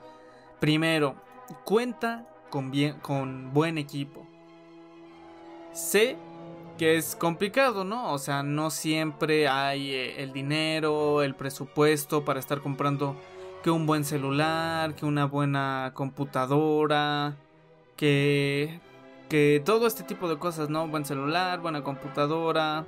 Primero, 0.60 1.16
cuenta 1.64 2.28
con, 2.50 2.72
bien, 2.72 3.00
con 3.00 3.54
buen 3.54 3.78
equipo. 3.78 4.28
Sé 5.72 6.18
que 6.78 6.98
es 6.98 7.16
complicado, 7.16 7.86
¿no? 7.86 8.12
O 8.12 8.18
sea, 8.18 8.44
no 8.44 8.70
siempre 8.70 9.48
hay 9.48 9.94
eh, 9.94 10.22
el 10.22 10.34
dinero, 10.34 11.24
el 11.24 11.34
presupuesto 11.34 12.26
para 12.26 12.42
estar 12.42 12.60
comprando 12.60 13.16
que 13.64 13.72
un 13.72 13.86
buen 13.86 14.04
celular, 14.04 14.94
que 14.94 15.06
una 15.06 15.26
buena 15.26 15.94
computadora, 15.96 17.38
que 17.96 18.82
que 19.28 19.62
todo 19.66 19.88
este 19.88 20.04
tipo 20.04 20.30
de 20.30 20.38
cosas, 20.38 20.70
¿no? 20.70 20.88
Buen 20.88 21.06
celular, 21.06 21.60
buena 21.60 21.84
computadora, 21.84 22.86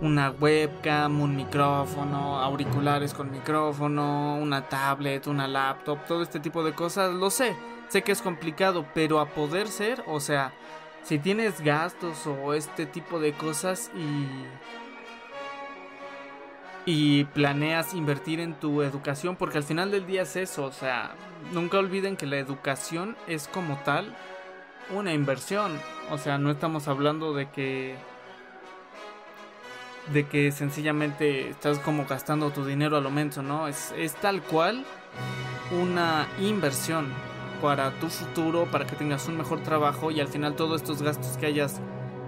una 0.00 0.30
webcam, 0.30 1.20
un 1.20 1.36
micrófono, 1.36 2.38
auriculares 2.40 3.14
con 3.14 3.30
micrófono, 3.30 4.36
una 4.36 4.68
tablet, 4.68 5.26
una 5.26 5.48
laptop, 5.48 6.06
todo 6.06 6.22
este 6.22 6.40
tipo 6.40 6.62
de 6.62 6.72
cosas, 6.72 7.12
lo 7.14 7.30
sé. 7.30 7.56
Sé 7.88 8.02
que 8.02 8.12
es 8.12 8.22
complicado, 8.22 8.86
pero 8.94 9.18
a 9.18 9.26
poder 9.26 9.68
ser, 9.68 10.04
o 10.06 10.20
sea, 10.20 10.52
si 11.02 11.18
tienes 11.18 11.60
gastos 11.60 12.26
o 12.26 12.54
este 12.54 12.86
tipo 12.86 13.18
de 13.18 13.32
cosas 13.32 13.90
y 13.96 14.26
y 16.90 17.24
planeas 17.24 17.92
invertir 17.92 18.40
en 18.40 18.54
tu 18.54 18.80
educación, 18.80 19.36
porque 19.36 19.58
al 19.58 19.64
final 19.64 19.90
del 19.90 20.06
día 20.06 20.22
es 20.22 20.36
eso, 20.36 20.64
o 20.64 20.72
sea, 20.72 21.10
nunca 21.52 21.76
olviden 21.76 22.16
que 22.16 22.24
la 22.24 22.38
educación 22.38 23.14
es 23.26 23.46
como 23.46 23.76
tal 23.84 24.16
una 24.96 25.12
inversión, 25.12 25.78
o 26.10 26.16
sea, 26.16 26.38
no 26.38 26.50
estamos 26.50 26.88
hablando 26.88 27.34
de 27.34 27.50
que 27.50 27.94
de 30.12 30.26
que 30.26 30.52
sencillamente 30.52 31.50
estás 31.50 31.78
como 31.78 32.06
gastando 32.06 32.50
tu 32.50 32.64
dinero 32.64 32.96
a 32.96 33.00
lo 33.00 33.10
menso, 33.10 33.42
¿no? 33.42 33.68
Es, 33.68 33.92
es 33.96 34.14
tal 34.14 34.42
cual 34.42 34.84
una 35.70 36.26
inversión 36.40 37.06
para 37.60 37.90
tu 37.98 38.08
futuro, 38.08 38.66
para 38.66 38.86
que 38.86 38.96
tengas 38.96 39.28
un 39.28 39.36
mejor 39.36 39.60
trabajo 39.60 40.10
y 40.10 40.20
al 40.20 40.28
final 40.28 40.54
todos 40.54 40.82
estos 40.82 41.02
gastos 41.02 41.36
que 41.36 41.46
hayas 41.46 41.80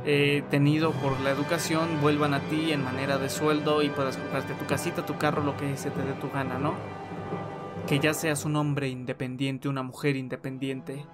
eh, 0.05 0.43
tenido 0.51 0.93
por 0.93 1.21
la 1.21 1.31
educación 1.31 2.01
vuelvan 2.01 2.33
a 2.33 2.41
ti 2.41 2.73
en 2.73 2.83
manera 2.83 3.19
de 3.19 3.29
sueldo 3.29 3.83
y 3.83 3.91
puedas 3.91 4.17
comprarte 4.17 4.55
tu 4.55 4.65
casita, 4.67 5.05
tu 5.05 5.19
carro, 5.19 5.43
lo 5.43 5.57
que 5.57 5.77
se 5.77 5.91
te 5.91 6.03
dé 6.03 6.13
tu 6.15 6.31
gana, 6.31 6.59
¿no? 6.59 6.75
Que 7.87 7.99
ya 7.99 8.15
seas 8.15 8.45
un 8.45 8.57
hombre 8.57 8.89
independiente, 8.89 9.69
una 9.69 9.83
mujer 9.83 10.17
independiente, 10.17 11.05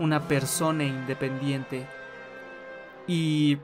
una 0.00 0.26
persona 0.26 0.84
independiente. 0.84 1.86
Y. 3.06 3.58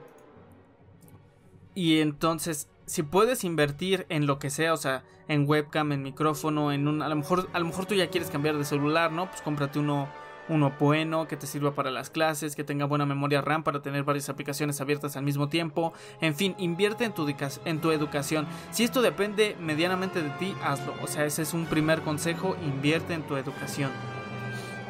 Y 1.75 2.01
entonces, 2.01 2.69
si 2.87 3.03
puedes 3.03 3.45
invertir 3.45 4.07
en 4.09 4.27
lo 4.27 4.39
que 4.39 4.51
sea, 4.51 4.75
o 4.75 4.77
sea, 4.77 5.05
en 5.29 5.49
webcam, 5.49 5.93
en 5.93 6.03
micrófono, 6.03 6.73
en 6.73 6.89
un. 6.89 7.03
A 7.03 7.09
lo 7.09 7.17
mejor, 7.17 7.49
a 7.53 7.59
lo 7.59 7.65
mejor 7.65 7.87
tú 7.87 7.95
ya 7.95 8.09
quieres 8.09 8.31
cambiar 8.31 8.59
de 8.59 8.65
celular, 8.65 9.13
¿no? 9.13 9.29
Pues 9.31 9.43
cómprate 9.43 9.79
uno 9.79 10.09
uno 10.49 10.73
bueno, 10.79 11.29
que 11.29 11.37
te 11.37 11.47
sirva 11.47 11.75
para 11.75 11.91
las 11.91 12.11
clases, 12.11 12.57
que 12.57 12.65
tenga 12.65 12.85
buena 12.85 13.07
memoria 13.07 13.41
RAM 13.41 13.63
para 13.63 13.81
tener 13.81 14.05
varias 14.05 14.29
aplicaciones 14.29 14.81
abiertas 14.81 15.17
al 15.17 15.25
mismo 15.25 15.49
tiempo. 15.49 15.93
En 16.21 16.35
fin, 16.35 16.55
invierte 16.59 17.05
en 17.05 17.13
tu, 17.13 17.27
en 17.65 17.81
tu 17.81 17.91
educación. 17.91 18.47
Si 18.71 18.85
esto 18.85 19.03
depende 19.03 19.57
medianamente 19.61 20.23
de 20.23 20.31
ti, 20.31 20.55
hazlo. 20.63 20.95
O 21.03 21.07
sea, 21.07 21.25
ese 21.25 21.43
es 21.43 21.55
un 21.55 21.67
primer 21.67 22.03
consejo, 22.03 22.57
invierte 22.65 23.15
en 23.15 23.23
tu 23.23 23.37
educación. 23.37 23.91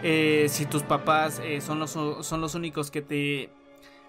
Eh, 0.03 0.47
si 0.49 0.67
tus 0.67 0.83
papás 0.83 1.41
eh, 1.45 1.61
son, 1.61 1.79
los, 1.79 1.91
son 1.91 2.41
los 2.41 2.55
únicos 2.55 2.91
que 2.91 3.03
te 3.03 3.51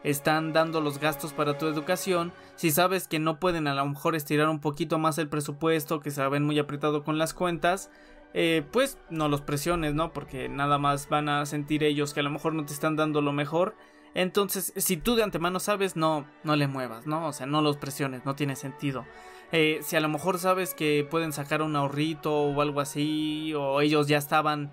están 0.03 0.53
dando 0.53 0.81
los 0.81 0.99
gastos 0.99 1.33
para 1.33 1.57
tu 1.57 1.67
educación, 1.67 2.33
si 2.55 2.71
sabes 2.71 3.07
que 3.07 3.19
no 3.19 3.39
pueden 3.39 3.67
a 3.67 3.73
lo 3.73 3.85
mejor 3.85 4.15
estirar 4.15 4.49
un 4.49 4.59
poquito 4.59 4.99
más 4.99 5.17
el 5.17 5.29
presupuesto, 5.29 6.01
que 6.01 6.11
se 6.11 6.27
ven 6.27 6.43
muy 6.43 6.59
apretado 6.59 7.03
con 7.03 7.17
las 7.17 7.33
cuentas, 7.33 7.89
eh, 8.33 8.65
pues 8.71 8.97
no 9.09 9.29
los 9.29 9.41
presiones, 9.41 9.93
¿no? 9.93 10.11
Porque 10.11 10.49
nada 10.49 10.77
más 10.77 11.07
van 11.07 11.29
a 11.29 11.45
sentir 11.45 11.83
ellos 11.83 12.13
que 12.13 12.19
a 12.19 12.23
lo 12.23 12.31
mejor 12.31 12.53
no 12.53 12.65
te 12.65 12.73
están 12.73 12.95
dando 12.95 13.21
lo 13.21 13.31
mejor. 13.31 13.75
Entonces, 14.15 14.73
si 14.75 14.97
tú 14.97 15.15
de 15.15 15.23
antemano 15.23 15.59
sabes, 15.59 15.95
no, 15.95 16.27
no 16.43 16.55
le 16.55 16.67
muevas, 16.67 17.07
¿no? 17.07 17.27
O 17.27 17.33
sea, 17.33 17.45
no 17.45 17.61
los 17.61 17.77
presiones, 17.77 18.25
no 18.25 18.35
tiene 18.35 18.55
sentido. 18.55 19.05
Eh, 19.51 19.79
si 19.83 19.95
a 19.95 19.99
lo 19.99 20.09
mejor 20.09 20.39
sabes 20.39 20.73
que 20.73 21.07
pueden 21.09 21.31
sacar 21.31 21.61
un 21.61 21.75
ahorrito 21.75 22.33
o 22.33 22.61
algo 22.61 22.81
así, 22.81 23.53
o 23.55 23.81
ellos 23.81 24.07
ya 24.07 24.17
estaban 24.17 24.71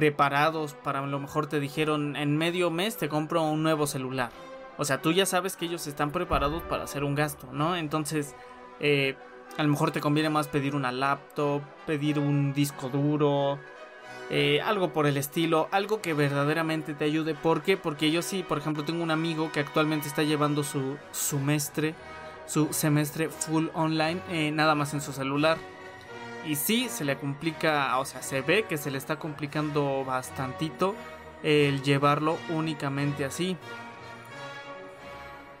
preparados 0.00 0.72
para 0.72 1.00
a 1.00 1.06
lo 1.06 1.18
mejor 1.18 1.46
te 1.46 1.60
dijeron 1.60 2.16
en 2.16 2.38
medio 2.38 2.70
mes 2.70 2.96
te 2.96 3.10
compro 3.10 3.42
un 3.42 3.62
nuevo 3.62 3.86
celular. 3.86 4.30
O 4.78 4.86
sea, 4.86 5.02
tú 5.02 5.12
ya 5.12 5.26
sabes 5.26 5.56
que 5.56 5.66
ellos 5.66 5.86
están 5.86 6.10
preparados 6.10 6.62
para 6.62 6.84
hacer 6.84 7.04
un 7.04 7.14
gasto, 7.14 7.50
¿no? 7.52 7.76
Entonces, 7.76 8.34
eh, 8.80 9.14
a 9.58 9.62
lo 9.62 9.68
mejor 9.68 9.90
te 9.90 10.00
conviene 10.00 10.30
más 10.30 10.48
pedir 10.48 10.74
una 10.74 10.90
laptop, 10.90 11.60
pedir 11.86 12.18
un 12.18 12.54
disco 12.54 12.88
duro, 12.88 13.58
eh, 14.30 14.62
algo 14.62 14.90
por 14.94 15.06
el 15.06 15.18
estilo, 15.18 15.68
algo 15.70 16.00
que 16.00 16.14
verdaderamente 16.14 16.94
te 16.94 17.04
ayude. 17.04 17.34
¿Por 17.34 17.60
qué? 17.60 17.76
Porque 17.76 18.10
yo 18.10 18.22
sí, 18.22 18.42
por 18.42 18.56
ejemplo, 18.56 18.86
tengo 18.86 19.02
un 19.02 19.10
amigo 19.10 19.52
que 19.52 19.60
actualmente 19.60 20.08
está 20.08 20.22
llevando 20.22 20.64
su 20.64 20.96
semestre, 21.10 21.94
su 22.46 22.72
semestre 22.72 23.28
full 23.28 23.66
online, 23.74 24.22
eh, 24.30 24.50
nada 24.50 24.74
más 24.74 24.94
en 24.94 25.02
su 25.02 25.12
celular. 25.12 25.58
Y 26.46 26.56
sí, 26.56 26.88
se 26.88 27.04
le 27.04 27.16
complica, 27.18 27.96
o 27.98 28.04
sea, 28.04 28.22
se 28.22 28.40
ve 28.40 28.64
que 28.64 28.78
se 28.78 28.90
le 28.90 28.98
está 28.98 29.18
complicando 29.18 30.04
bastantito 30.04 30.94
el 31.42 31.82
llevarlo 31.82 32.38
únicamente 32.48 33.24
así. 33.24 33.56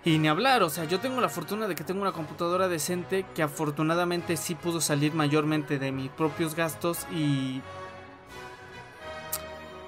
Y 0.02 0.18
ni 0.18 0.28
hablar, 0.28 0.62
o 0.62 0.70
sea, 0.70 0.84
yo 0.84 0.98
tengo 0.98 1.20
la 1.20 1.28
fortuna 1.28 1.68
de 1.68 1.74
que 1.74 1.84
tengo 1.84 2.00
una 2.00 2.12
computadora 2.12 2.68
decente 2.68 3.26
que 3.34 3.42
afortunadamente 3.42 4.38
sí 4.38 4.54
pudo 4.54 4.80
salir 4.80 5.12
mayormente 5.12 5.78
de 5.78 5.92
mis 5.92 6.10
propios 6.10 6.54
gastos 6.54 7.06
y... 7.12 7.60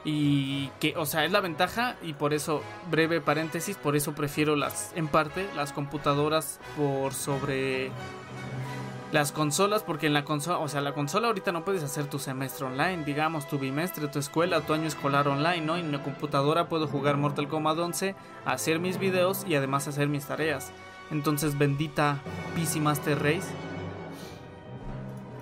Y 0.04 0.66
que, 0.80 0.96
o 0.96 1.06
sea, 1.06 1.24
es 1.24 1.30
la 1.30 1.40
ventaja 1.40 1.94
y 2.02 2.14
por 2.14 2.34
eso, 2.34 2.60
breve 2.90 3.20
paréntesis, 3.20 3.76
por 3.76 3.94
eso 3.94 4.16
prefiero 4.16 4.56
las, 4.56 4.90
en 4.96 5.06
parte, 5.06 5.48
las 5.54 5.72
computadoras 5.72 6.58
por 6.76 7.14
sobre 7.14 7.92
las 9.12 9.30
consolas, 9.30 9.82
porque 9.82 10.06
en 10.06 10.14
la 10.14 10.24
consola, 10.24 10.58
o 10.58 10.68
sea, 10.68 10.80
la 10.80 10.94
consola 10.94 11.28
ahorita 11.28 11.52
no 11.52 11.64
puedes 11.64 11.82
hacer 11.82 12.06
tu 12.06 12.18
semestre 12.18 12.64
online, 12.64 13.04
digamos, 13.04 13.46
tu 13.46 13.58
bimestre, 13.58 14.08
tu 14.08 14.18
escuela, 14.18 14.62
tu 14.62 14.72
año 14.72 14.88
escolar 14.88 15.28
online, 15.28 15.60
¿no? 15.60 15.76
En 15.76 15.90
mi 15.90 15.98
computadora 15.98 16.68
puedo 16.68 16.88
jugar 16.88 17.18
Mortal 17.18 17.46
Kombat 17.46 17.78
11, 17.78 18.14
hacer 18.46 18.78
mis 18.80 18.98
videos 18.98 19.44
y 19.46 19.54
además 19.54 19.86
hacer 19.86 20.08
mis 20.08 20.24
tareas. 20.24 20.72
Entonces, 21.10 21.58
bendita 21.58 22.20
PC 22.54 22.80
Master 22.80 23.22
Race. 23.22 23.48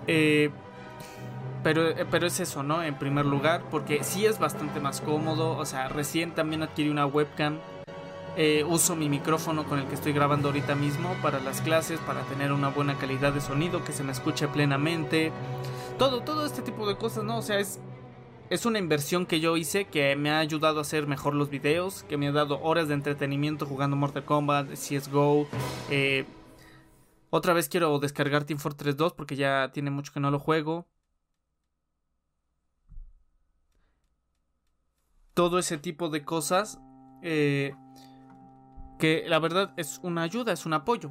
Eh, 0.08 0.50
pero, 1.62 1.90
eh, 1.90 2.06
pero 2.10 2.26
es 2.26 2.40
eso, 2.40 2.64
¿no? 2.64 2.82
En 2.82 2.96
primer 2.96 3.24
lugar, 3.24 3.62
porque 3.70 4.02
sí 4.02 4.26
es 4.26 4.40
bastante 4.40 4.80
más 4.80 5.00
cómodo. 5.00 5.56
O 5.56 5.64
sea, 5.64 5.88
recién 5.88 6.32
también 6.32 6.64
adquirí 6.64 6.90
una 6.90 7.06
webcam 7.06 7.58
eh, 8.36 8.64
uso 8.64 8.96
mi 8.96 9.08
micrófono 9.08 9.64
con 9.64 9.78
el 9.78 9.86
que 9.86 9.94
estoy 9.94 10.12
grabando 10.12 10.48
ahorita 10.48 10.74
mismo 10.74 11.14
para 11.22 11.40
las 11.40 11.60
clases, 11.60 11.98
para 12.00 12.22
tener 12.22 12.52
una 12.52 12.68
buena 12.68 12.96
calidad 12.96 13.32
de 13.32 13.40
sonido, 13.40 13.84
que 13.84 13.92
se 13.92 14.04
me 14.04 14.12
escuche 14.12 14.48
plenamente. 14.48 15.32
Todo, 15.98 16.22
todo 16.22 16.46
este 16.46 16.62
tipo 16.62 16.86
de 16.86 16.96
cosas, 16.96 17.24
¿no? 17.24 17.38
O 17.38 17.42
sea, 17.42 17.58
es, 17.58 17.80
es 18.48 18.66
una 18.66 18.78
inversión 18.78 19.26
que 19.26 19.40
yo 19.40 19.56
hice 19.56 19.86
que 19.86 20.16
me 20.16 20.30
ha 20.30 20.38
ayudado 20.38 20.78
a 20.78 20.82
hacer 20.82 21.06
mejor 21.06 21.34
los 21.34 21.50
videos, 21.50 22.04
que 22.04 22.16
me 22.16 22.28
ha 22.28 22.32
dado 22.32 22.60
horas 22.62 22.88
de 22.88 22.94
entretenimiento 22.94 23.66
jugando 23.66 23.96
Mortal 23.96 24.24
Kombat, 24.24 24.70
CSGO. 24.70 25.46
Eh, 25.90 26.24
otra 27.30 27.52
vez 27.52 27.68
quiero 27.68 27.98
descargar 27.98 28.44
Team 28.44 28.58
Fortress 28.58 28.96
2 28.96 29.12
porque 29.12 29.36
ya 29.36 29.70
tiene 29.72 29.90
mucho 29.90 30.12
que 30.12 30.20
no 30.20 30.30
lo 30.30 30.38
juego. 30.38 30.86
Todo 35.34 35.58
ese 35.58 35.78
tipo 35.78 36.08
de 36.08 36.24
cosas 36.24 36.80
eh, 37.22 37.74
que 39.00 39.24
la 39.26 39.38
verdad 39.40 39.72
es 39.76 39.98
una 40.02 40.22
ayuda, 40.22 40.52
es 40.52 40.66
un 40.66 40.74
apoyo. 40.74 41.10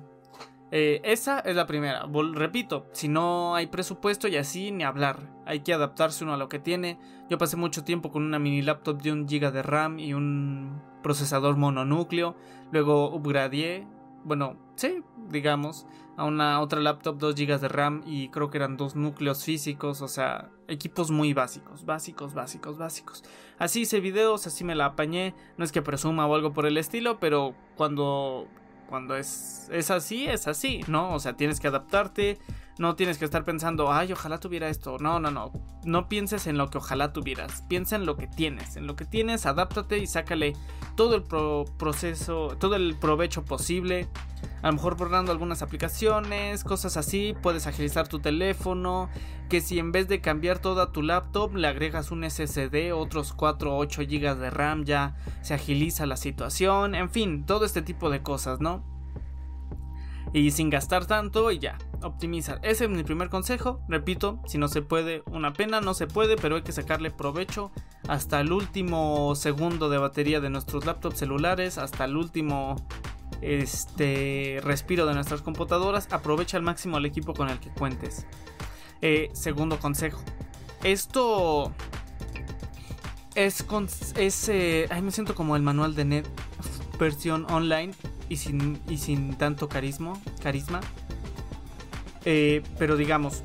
Eh, 0.71 1.01
esa 1.03 1.39
es 1.39 1.55
la 1.55 1.65
primera. 1.65 2.07
repito, 2.33 2.85
si 2.93 3.07
no 3.07 3.55
hay 3.55 3.67
presupuesto 3.67 4.27
y 4.27 4.37
así 4.37 4.71
ni 4.71 4.83
hablar. 4.83 5.17
Hay 5.45 5.61
que 5.61 5.73
adaptarse 5.73 6.23
uno 6.23 6.33
a 6.33 6.37
lo 6.37 6.47
que 6.47 6.59
tiene. 6.59 6.99
Yo 7.29 7.37
pasé 7.37 7.57
mucho 7.57 7.83
tiempo 7.83 8.11
con 8.11 8.23
una 8.23 8.39
mini 8.39 8.61
laptop 8.61 9.01
de 9.01 9.11
un 9.11 9.25
GB 9.25 9.51
de 9.51 9.63
RAM 9.63 9.99
y 9.99 10.13
un 10.13 10.81
procesador 11.03 11.57
mononúcleo. 11.57 12.35
Luego 12.71 13.13
upgradeé. 13.13 13.87
Bueno, 14.23 14.57
sí, 14.75 15.03
digamos 15.29 15.87
a 16.19 16.25
una 16.25 16.59
otra 16.59 16.81
laptop 16.81 17.17
2 17.17 17.33
GB 17.33 17.59
de 17.61 17.67
RAM 17.69 18.03
y 18.05 18.27
creo 18.27 18.49
que 18.49 18.57
eran 18.57 18.75
dos 18.75 18.93
núcleos 18.93 19.45
físicos, 19.45 20.01
o 20.01 20.09
sea, 20.09 20.49
equipos 20.69 21.11
muy 21.11 21.33
básicos, 21.33 21.85
básicos, 21.85 22.33
básicos, 22.33 22.77
básicos. 22.77 23.23
Así 23.57 23.81
hice 23.81 23.99
videos, 23.99 24.47
así 24.47 24.63
me 24.63 24.75
la 24.75 24.85
apañé, 24.85 25.35
no 25.57 25.65
es 25.65 25.71
que 25.71 25.81
presuma 25.81 26.25
o 26.27 26.35
algo 26.35 26.53
por 26.53 26.65
el 26.65 26.77
estilo, 26.77 27.19
pero 27.19 27.55
cuando 27.75 28.47
cuando 28.89 29.15
es, 29.15 29.69
es 29.71 29.91
así, 29.91 30.25
es 30.25 30.47
así, 30.47 30.81
¿no? 30.87 31.13
O 31.13 31.19
sea, 31.19 31.37
tienes 31.37 31.59
que 31.59 31.67
adaptarte, 31.67 32.39
no 32.79 32.95
tienes 32.95 33.17
que 33.17 33.25
estar 33.25 33.43
pensando, 33.43 33.91
ay, 33.91 34.13
ojalá 34.13 34.39
tuviera 34.39 34.69
esto. 34.69 34.97
No, 34.99 35.19
no, 35.19 35.31
no. 35.31 35.51
No 35.83 36.07
pienses 36.07 36.47
en 36.47 36.57
lo 36.57 36.69
que 36.69 36.77
ojalá 36.77 37.11
tuvieras. 37.11 37.61
Piensa 37.67 37.97
en 37.97 38.05
lo 38.05 38.15
que 38.15 38.25
tienes. 38.25 38.77
En 38.77 38.87
lo 38.87 38.95
que 38.95 39.03
tienes, 39.03 39.45
adáptate 39.45 39.97
y 39.97 40.07
sácale 40.07 40.53
todo 40.95 41.15
el 41.15 41.23
proceso, 41.77 42.55
todo 42.57 42.77
el 42.77 42.95
provecho 42.97 43.43
posible. 43.43 44.07
A 44.61 44.67
lo 44.67 44.73
mejor 44.73 44.95
borrando 44.95 45.33
algunas 45.33 45.61
aplicaciones, 45.61 46.63
cosas 46.63 46.95
así. 46.95 47.35
Puedes 47.43 47.67
agilizar 47.67 48.07
tu 48.07 48.19
teléfono. 48.19 49.09
Que 49.49 49.59
si 49.59 49.77
en 49.77 49.91
vez 49.91 50.07
de 50.07 50.21
cambiar 50.21 50.59
toda 50.59 50.93
tu 50.93 51.01
laptop 51.01 51.57
le 51.57 51.67
agregas 51.67 52.11
un 52.11 52.23
SSD, 52.23 52.93
otros 52.93 53.33
4 53.33 53.75
o 53.75 53.77
8 53.77 54.03
GB 54.03 54.35
de 54.37 54.49
RAM, 54.51 54.85
ya 54.85 55.17
se 55.41 55.53
agiliza 55.53 56.05
la 56.05 56.15
situación. 56.15 56.95
En 56.95 57.09
fin, 57.09 57.45
todo 57.45 57.65
este 57.65 57.81
tipo 57.81 58.09
de 58.09 58.21
cosas, 58.21 58.61
¿no? 58.61 58.98
Y 60.33 60.51
sin 60.51 60.69
gastar 60.69 61.05
tanto 61.05 61.51
y 61.51 61.59
ya, 61.59 61.77
optimizar. 62.03 62.59
Ese 62.63 62.85
es 62.85 62.89
mi 62.89 63.03
primer 63.03 63.29
consejo. 63.29 63.81
Repito, 63.87 64.39
si 64.45 64.57
no 64.57 64.67
se 64.67 64.81
puede, 64.81 65.23
una 65.27 65.53
pena, 65.53 65.81
no 65.81 65.93
se 65.93 66.07
puede, 66.07 66.35
pero 66.35 66.57
hay 66.57 66.61
que 66.61 66.71
sacarle 66.71 67.09
provecho 67.09 67.71
hasta 68.07 68.39
el 68.39 68.51
último 68.51 69.35
segundo 69.35 69.89
de 69.89 69.97
batería 69.97 70.39
de 70.39 70.49
nuestros 70.49 70.85
laptops 70.85 71.17
celulares, 71.17 71.77
hasta 71.77 72.05
el 72.05 72.15
último 72.15 72.75
este 73.41 74.59
respiro 74.63 75.05
de 75.05 75.15
nuestras 75.15 75.41
computadoras. 75.41 76.07
Aprovecha 76.11 76.57
al 76.57 76.63
máximo 76.63 76.97
el 76.97 77.05
equipo 77.05 77.33
con 77.33 77.49
el 77.49 77.59
que 77.59 77.69
cuentes. 77.69 78.27
Eh, 79.01 79.29
segundo 79.33 79.79
consejo. 79.79 80.21
Esto 80.83 81.71
es 83.35 83.63
con 83.63 83.87
es 84.15 84.49
eh, 84.49 84.87
ay, 84.89 85.01
me 85.01 85.11
siento 85.11 85.35
como 85.35 85.55
el 85.55 85.61
manual 85.61 85.95
de 85.95 86.05
net 86.05 86.27
versión 86.99 87.49
online 87.49 87.93
y 88.29 88.37
sin, 88.37 88.79
y 88.87 88.97
sin 88.97 89.35
tanto 89.35 89.67
carisma, 89.67 90.13
carisma. 90.41 90.79
Eh, 92.25 92.63
pero 92.77 92.95
digamos, 92.95 93.43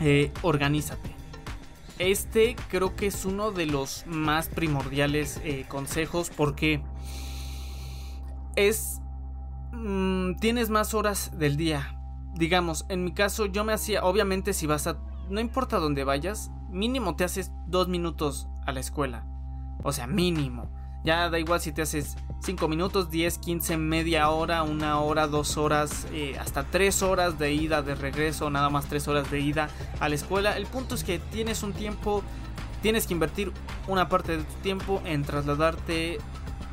eh, 0.00 0.32
organízate. 0.42 1.10
Este 1.98 2.54
creo 2.68 2.94
que 2.94 3.06
es 3.08 3.24
uno 3.24 3.50
de 3.50 3.66
los 3.66 4.04
más 4.06 4.48
primordiales 4.48 5.40
eh, 5.44 5.64
consejos 5.68 6.30
porque 6.34 6.82
es... 8.56 9.00
Mm, 9.72 10.36
tienes 10.40 10.70
más 10.70 10.94
horas 10.94 11.38
del 11.38 11.56
día. 11.56 12.00
Digamos, 12.34 12.86
en 12.88 13.04
mi 13.04 13.12
caso 13.12 13.46
yo 13.46 13.64
me 13.64 13.72
hacía, 13.72 14.04
obviamente 14.04 14.52
si 14.52 14.66
vas 14.66 14.86
a... 14.86 14.98
No 15.28 15.40
importa 15.40 15.78
dónde 15.78 16.04
vayas, 16.04 16.50
mínimo 16.70 17.16
te 17.16 17.24
haces 17.24 17.50
dos 17.66 17.88
minutos 17.88 18.48
a 18.64 18.72
la 18.72 18.80
escuela. 18.80 19.26
O 19.82 19.92
sea, 19.92 20.06
mínimo. 20.06 20.70
Ya 21.04 21.28
da 21.30 21.38
igual 21.38 21.60
si 21.60 21.72
te 21.72 21.82
haces 21.82 22.16
5 22.40 22.68
minutos, 22.68 23.10
10, 23.10 23.38
15, 23.38 23.76
media 23.76 24.30
hora, 24.30 24.62
una 24.62 25.00
hora, 25.00 25.26
dos 25.26 25.56
horas, 25.56 26.06
eh, 26.12 26.36
hasta 26.40 26.64
3 26.64 27.02
horas 27.02 27.38
de 27.38 27.52
ida, 27.52 27.82
de 27.82 27.94
regreso, 27.94 28.48
nada 28.50 28.70
más 28.70 28.86
3 28.86 29.06
horas 29.08 29.30
de 29.30 29.40
ida 29.40 29.68
a 30.00 30.08
la 30.08 30.14
escuela. 30.14 30.56
El 30.56 30.66
punto 30.66 30.94
es 30.94 31.04
que 31.04 31.18
tienes 31.18 31.62
un 31.62 31.72
tiempo, 31.72 32.22
tienes 32.80 33.06
que 33.06 33.14
invertir 33.14 33.52
una 33.86 34.08
parte 34.08 34.36
de 34.36 34.44
tu 34.44 34.54
tiempo 34.62 35.02
en 35.04 35.24
trasladarte 35.24 36.18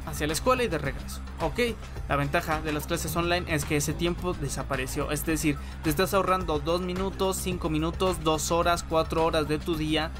hacia 0.06 0.28
la 0.28 0.34
escuela 0.34 0.64
y 0.64 0.68
de 0.68 0.78
regreso. 0.78 1.22
Ok, 1.42 1.60
la 2.08 2.16
ventaja 2.16 2.62
de 2.62 2.72
las 2.72 2.88
clases 2.88 3.16
online 3.16 3.46
es 3.54 3.66
que 3.66 3.78
ese 3.78 3.94
tiempo 3.94 4.34
desapareció. 4.34 5.12
Es 5.12 5.26
decir, 5.26 5.58
te 5.84 5.90
estás 5.90 6.14
ahorrando 6.14 6.60
2 6.60 6.82
minutos, 6.82 7.38
5 7.38 7.70
minutos, 7.70 8.24
2 8.24 8.52
horas, 8.52 8.84
4 8.88 9.26
horas 9.26 9.48
de 9.48 9.58
tu 9.58 9.76
día 9.76 10.12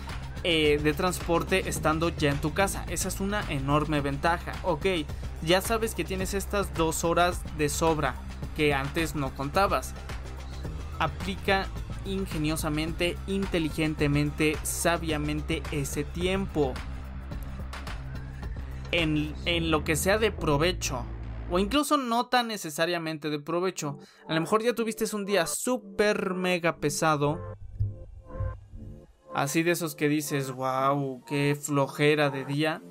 eh, 0.44 0.80
de 0.84 0.94
transporte 0.94 1.68
estando 1.70 2.10
ya 2.10 2.30
en 2.30 2.40
tu 2.40 2.54
casa. 2.54 2.86
Esa 2.90 3.08
es 3.08 3.20
una 3.20 3.42
enorme 3.50 4.02
ventaja. 4.02 4.54
Ok, 4.64 4.86
ya 5.44 5.62
sabes 5.62 5.96
que 5.96 6.04
tienes 6.04 6.34
estas 6.34 6.74
dos 6.74 7.04
horas 7.04 7.42
de 7.58 7.70
sobra 7.70 8.16
que 8.56 8.74
antes 8.74 9.16
no 9.16 9.34
contabas. 9.36 9.94
Aplica 11.00 11.68
ingeniosamente, 12.06 13.18
inteligentemente, 13.28 14.58
sabiamente 14.64 15.62
ese 15.72 16.04
tiempo. 16.04 16.74
En, 18.92 19.34
en, 19.46 19.72
lo 19.72 19.84
que 19.84 19.96
sea 19.96 20.18
de 20.18 20.32
provecho. 20.32 21.06
O 21.52 21.60
incluso 21.60 21.98
no 21.98 22.28
tan 22.28 22.48
necesariamente 22.48 23.30
de 23.30 23.40
provecho. 23.40 24.00
A 24.28 24.34
lo 24.34 24.42
mejor 24.42 24.64
ya 24.64 24.74
tuviste 24.74 25.04
un 25.16 25.26
día 25.26 25.46
súper 25.48 26.34
mega 26.34 26.78
pesado. 26.78 27.40
Así 29.34 29.64
de 29.64 29.72
esos 29.72 29.96
que 29.96 30.08
dices, 30.08 30.52
wow, 30.52 31.24
qué 31.26 31.58
flojera 31.60 32.30
de 32.30 32.46
día. 32.46 32.82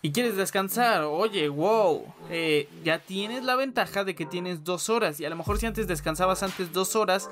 Y 0.00 0.12
quieres 0.12 0.36
descansar, 0.36 1.02
oye, 1.02 1.48
wow, 1.48 2.04
eh, 2.30 2.68
ya 2.84 3.00
tienes 3.00 3.42
la 3.42 3.56
ventaja 3.56 4.04
de 4.04 4.14
que 4.14 4.26
tienes 4.26 4.62
dos 4.62 4.88
horas. 4.88 5.18
Y 5.18 5.24
a 5.24 5.30
lo 5.30 5.36
mejor 5.36 5.58
si 5.58 5.66
antes 5.66 5.88
descansabas 5.88 6.42
antes 6.42 6.72
dos 6.72 6.94
horas, 6.94 7.30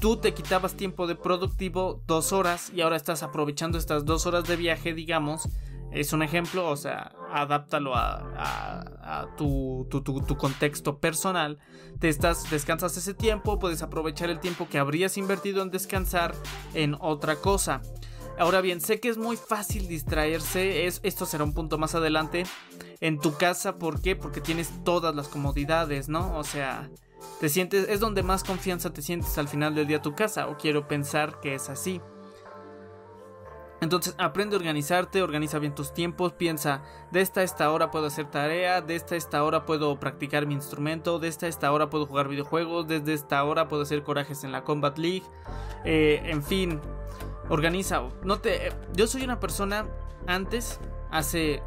tú 0.00 0.18
te 0.18 0.34
quitabas 0.34 0.74
tiempo 0.74 1.06
de 1.06 1.16
productivo 1.16 2.02
dos 2.06 2.32
horas 2.32 2.70
y 2.74 2.82
ahora 2.82 2.96
estás 2.96 3.22
aprovechando 3.22 3.78
estas 3.78 4.04
dos 4.04 4.26
horas 4.26 4.44
de 4.44 4.56
viaje, 4.56 4.92
digamos, 4.92 5.48
es 5.92 6.12
un 6.12 6.22
ejemplo, 6.22 6.68
o 6.68 6.76
sea, 6.76 7.12
adáptalo 7.32 7.94
a, 7.94 9.28
tu, 9.38 9.88
contexto 10.38 10.98
personal. 10.98 11.58
Te 11.98 12.08
estás, 12.08 12.50
descansas 12.50 12.96
ese 12.96 13.14
tiempo, 13.14 13.58
puedes 13.58 13.82
aprovechar 13.82 14.28
el 14.28 14.40
tiempo 14.40 14.68
que 14.68 14.78
habrías 14.78 15.16
invertido 15.16 15.62
en 15.62 15.70
descansar 15.70 16.34
en 16.74 16.96
otra 17.00 17.36
cosa. 17.36 17.80
Ahora 18.38 18.60
bien, 18.60 18.80
sé 18.82 19.00
que 19.00 19.08
es 19.08 19.16
muy 19.16 19.36
fácil 19.36 19.88
distraerse, 19.88 20.86
es, 20.86 21.00
esto 21.02 21.24
será 21.24 21.44
un 21.44 21.54
punto 21.54 21.78
más 21.78 21.94
adelante 21.94 22.44
en 23.00 23.18
tu 23.18 23.34
casa, 23.34 23.78
¿por 23.78 24.02
qué? 24.02 24.14
Porque 24.14 24.42
tienes 24.42 24.70
todas 24.84 25.14
las 25.14 25.28
comodidades, 25.28 26.10
¿no? 26.10 26.36
O 26.36 26.44
sea, 26.44 26.90
te 27.40 27.48
sientes, 27.48 27.88
es 27.88 27.98
donde 27.98 28.22
más 28.22 28.44
confianza 28.44 28.92
te 28.92 29.00
sientes 29.00 29.38
al 29.38 29.48
final 29.48 29.74
del 29.74 29.86
día 29.86 30.02
tu 30.02 30.14
casa, 30.14 30.48
o 30.48 30.58
quiero 30.58 30.86
pensar 30.86 31.40
que 31.40 31.54
es 31.54 31.70
así. 31.70 32.02
Entonces 33.80 34.14
aprende 34.18 34.56
a 34.56 34.58
organizarte, 34.58 35.22
organiza 35.22 35.58
bien 35.58 35.74
tus 35.74 35.92
tiempos, 35.92 36.32
piensa, 36.32 36.82
de 37.12 37.20
esta 37.20 37.40
a 37.40 37.44
esta 37.44 37.70
hora 37.70 37.90
puedo 37.90 38.06
hacer 38.06 38.30
tarea, 38.30 38.80
de 38.80 38.96
esta 38.96 39.14
a 39.14 39.18
esta 39.18 39.44
hora 39.44 39.66
puedo 39.66 39.98
practicar 40.00 40.46
mi 40.46 40.54
instrumento, 40.54 41.18
de 41.18 41.28
esta 41.28 41.46
a 41.46 41.48
esta 41.48 41.72
hora 41.72 41.90
puedo 41.90 42.06
jugar 42.06 42.28
videojuegos, 42.28 42.86
desde 42.88 43.12
esta 43.12 43.42
hora 43.44 43.68
puedo 43.68 43.82
hacer 43.82 44.02
corajes 44.02 44.44
en 44.44 44.52
la 44.52 44.64
Combat 44.64 44.96
League, 44.96 45.24
eh, 45.84 46.22
en 46.24 46.42
fin, 46.42 46.80
organiza. 47.48 48.02
No 48.22 48.38
te, 48.38 48.72
yo 48.94 49.06
soy 49.06 49.24
una 49.24 49.40
persona, 49.40 49.86
antes, 50.26 50.80
hace 51.10 51.62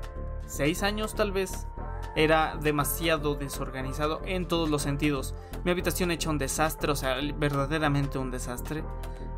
seis 0.45 0.83
años 0.83 1.15
tal 1.15 1.31
vez, 1.31 1.67
era 2.15 2.57
demasiado 2.61 3.35
desorganizado 3.35 4.21
en 4.25 4.47
todos 4.47 4.69
los 4.69 4.81
sentidos. 4.81 5.35
Mi 5.63 5.71
habitación 5.71 6.11
hecha 6.11 6.29
un 6.29 6.37
desastre, 6.37 6.91
o 6.91 6.95
sea, 6.95 7.17
verdaderamente 7.37 8.17
un 8.17 8.31
desastre. 8.31 8.83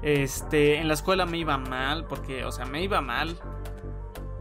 Este, 0.01 0.77
en 0.77 0.88
la 0.88 0.93
escuela 0.93 1.25
me 1.25 1.38
iba 1.38 1.58
mal, 1.58 2.06
porque, 2.06 2.45
o 2.45 2.51
sea, 2.51 2.65
me 2.65 2.82
iba 2.82 3.01
mal. 3.01 3.38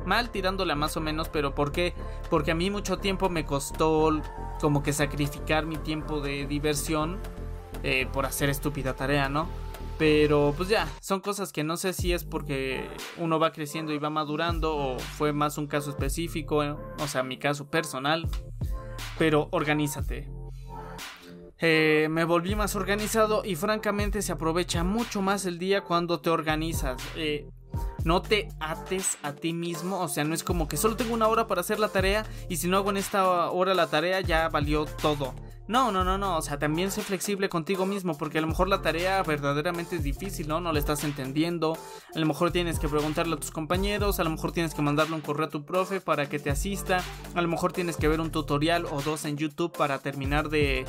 Mal 0.06 0.30
tirándola 0.30 0.74
más 0.74 0.96
o 0.96 1.00
menos, 1.00 1.28
pero 1.28 1.54
¿por 1.54 1.72
qué? 1.72 1.94
Porque 2.30 2.52
a 2.52 2.54
mí 2.54 2.70
mucho 2.70 2.98
tiempo 2.98 3.28
me 3.28 3.44
costó 3.44 4.10
como 4.60 4.82
que 4.82 4.92
sacrificar 4.92 5.66
mi 5.66 5.76
tiempo 5.76 6.20
de 6.20 6.46
diversión 6.46 7.18
eh, 7.82 8.08
por 8.10 8.24
hacer 8.24 8.48
estúpida 8.48 8.94
tarea, 8.94 9.28
¿no? 9.28 9.46
Pero 10.00 10.54
pues 10.56 10.70
ya, 10.70 10.88
son 11.02 11.20
cosas 11.20 11.52
que 11.52 11.62
no 11.62 11.76
sé 11.76 11.92
si 11.92 12.14
es 12.14 12.24
porque 12.24 12.88
uno 13.18 13.38
va 13.38 13.52
creciendo 13.52 13.92
y 13.92 13.98
va 13.98 14.08
madurando 14.08 14.74
o 14.74 14.98
fue 14.98 15.34
más 15.34 15.58
un 15.58 15.66
caso 15.66 15.90
específico, 15.90 16.56
o 16.98 17.06
sea, 17.06 17.22
mi 17.22 17.36
caso 17.36 17.68
personal. 17.68 18.26
Pero 19.18 19.48
organízate, 19.50 20.26
eh, 21.58 22.08
me 22.10 22.24
volví 22.24 22.54
más 22.54 22.76
organizado 22.76 23.42
y 23.44 23.56
francamente 23.56 24.22
se 24.22 24.32
aprovecha 24.32 24.84
mucho 24.84 25.20
más 25.20 25.44
el 25.44 25.58
día 25.58 25.82
cuando 25.82 26.18
te 26.18 26.30
organizas. 26.30 26.96
Eh, 27.16 27.46
no 28.02 28.22
te 28.22 28.48
ates 28.58 29.18
a 29.22 29.34
ti 29.34 29.52
mismo, 29.52 30.00
o 30.00 30.08
sea, 30.08 30.24
no 30.24 30.32
es 30.32 30.42
como 30.42 30.66
que 30.66 30.78
solo 30.78 30.96
tengo 30.96 31.12
una 31.12 31.28
hora 31.28 31.46
para 31.46 31.60
hacer 31.60 31.78
la 31.78 31.88
tarea 31.88 32.24
y 32.48 32.56
si 32.56 32.68
no 32.68 32.78
hago 32.78 32.88
en 32.88 32.96
esta 32.96 33.50
hora 33.50 33.74
la 33.74 33.88
tarea 33.88 34.22
ya 34.22 34.48
valió 34.48 34.86
todo. 34.86 35.34
No, 35.70 35.92
no, 35.92 36.02
no, 36.02 36.18
no, 36.18 36.36
o 36.36 36.42
sea, 36.42 36.58
también 36.58 36.90
sé 36.90 37.00
flexible 37.00 37.48
contigo 37.48 37.86
mismo, 37.86 38.18
porque 38.18 38.38
a 38.38 38.40
lo 38.40 38.48
mejor 38.48 38.66
la 38.66 38.82
tarea 38.82 39.22
verdaderamente 39.22 39.94
es 39.94 40.02
difícil, 40.02 40.48
¿no? 40.48 40.60
No 40.60 40.72
la 40.72 40.80
estás 40.80 41.04
entendiendo, 41.04 41.78
a 42.12 42.18
lo 42.18 42.26
mejor 42.26 42.50
tienes 42.50 42.80
que 42.80 42.88
preguntarle 42.88 43.36
a 43.36 43.38
tus 43.38 43.52
compañeros, 43.52 44.18
a 44.18 44.24
lo 44.24 44.30
mejor 44.30 44.50
tienes 44.50 44.74
que 44.74 44.82
mandarle 44.82 45.14
un 45.14 45.20
correo 45.20 45.46
a 45.46 45.48
tu 45.48 45.64
profe 45.64 46.00
para 46.00 46.28
que 46.28 46.40
te 46.40 46.50
asista, 46.50 47.04
a 47.36 47.40
lo 47.40 47.46
mejor 47.46 47.72
tienes 47.72 47.96
que 47.96 48.08
ver 48.08 48.20
un 48.20 48.32
tutorial 48.32 48.84
o 48.86 49.00
dos 49.00 49.24
en 49.26 49.36
YouTube 49.36 49.70
para 49.70 50.00
terminar 50.00 50.48
de, 50.48 50.86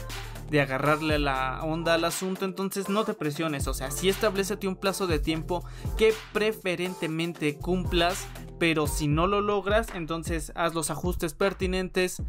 de 0.49 0.61
agarrarle 0.61 1.19
la 1.19 1.61
onda 1.63 1.93
al 1.93 2.03
asunto, 2.03 2.45
entonces 2.45 2.89
no 2.89 3.05
te 3.05 3.13
presiones, 3.13 3.67
o 3.67 3.75
sea, 3.75 3.91
sí 3.91 4.09
establecete 4.09 4.67
un 4.67 4.77
plazo 4.77 5.05
de 5.05 5.19
tiempo 5.19 5.63
que 5.95 6.11
preferentemente 6.33 7.55
cumplas, 7.55 8.25
pero 8.57 8.87
si 8.87 9.07
no 9.07 9.27
lo 9.27 9.41
logras, 9.41 9.89
entonces 9.93 10.51
haz 10.55 10.73
los 10.73 10.89
ajustes 10.89 11.35
pertinentes 11.35 12.23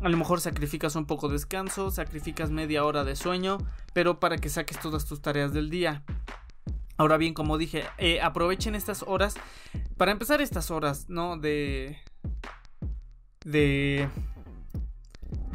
a 0.00 0.08
lo 0.08 0.16
mejor 0.16 0.40
sacrificas 0.40 0.96
un 0.96 1.06
poco 1.06 1.28
de 1.28 1.34
descanso, 1.34 1.90
sacrificas 1.90 2.50
media 2.50 2.84
hora 2.84 3.04
de 3.04 3.16
sueño, 3.16 3.58
pero 3.92 4.20
para 4.20 4.38
que 4.38 4.48
saques 4.48 4.80
todas 4.80 5.06
tus 5.06 5.20
tareas 5.20 5.52
del 5.52 5.70
día. 5.70 6.04
Ahora 6.96 7.16
bien, 7.16 7.32
como 7.34 7.58
dije, 7.58 7.84
eh, 7.98 8.20
aprovechen 8.20 8.74
estas 8.74 9.04
horas. 9.04 9.34
Para 9.96 10.12
empezar 10.12 10.40
estas 10.40 10.70
horas, 10.70 11.08
¿no? 11.08 11.36
De... 11.36 11.96
De... 13.44 14.08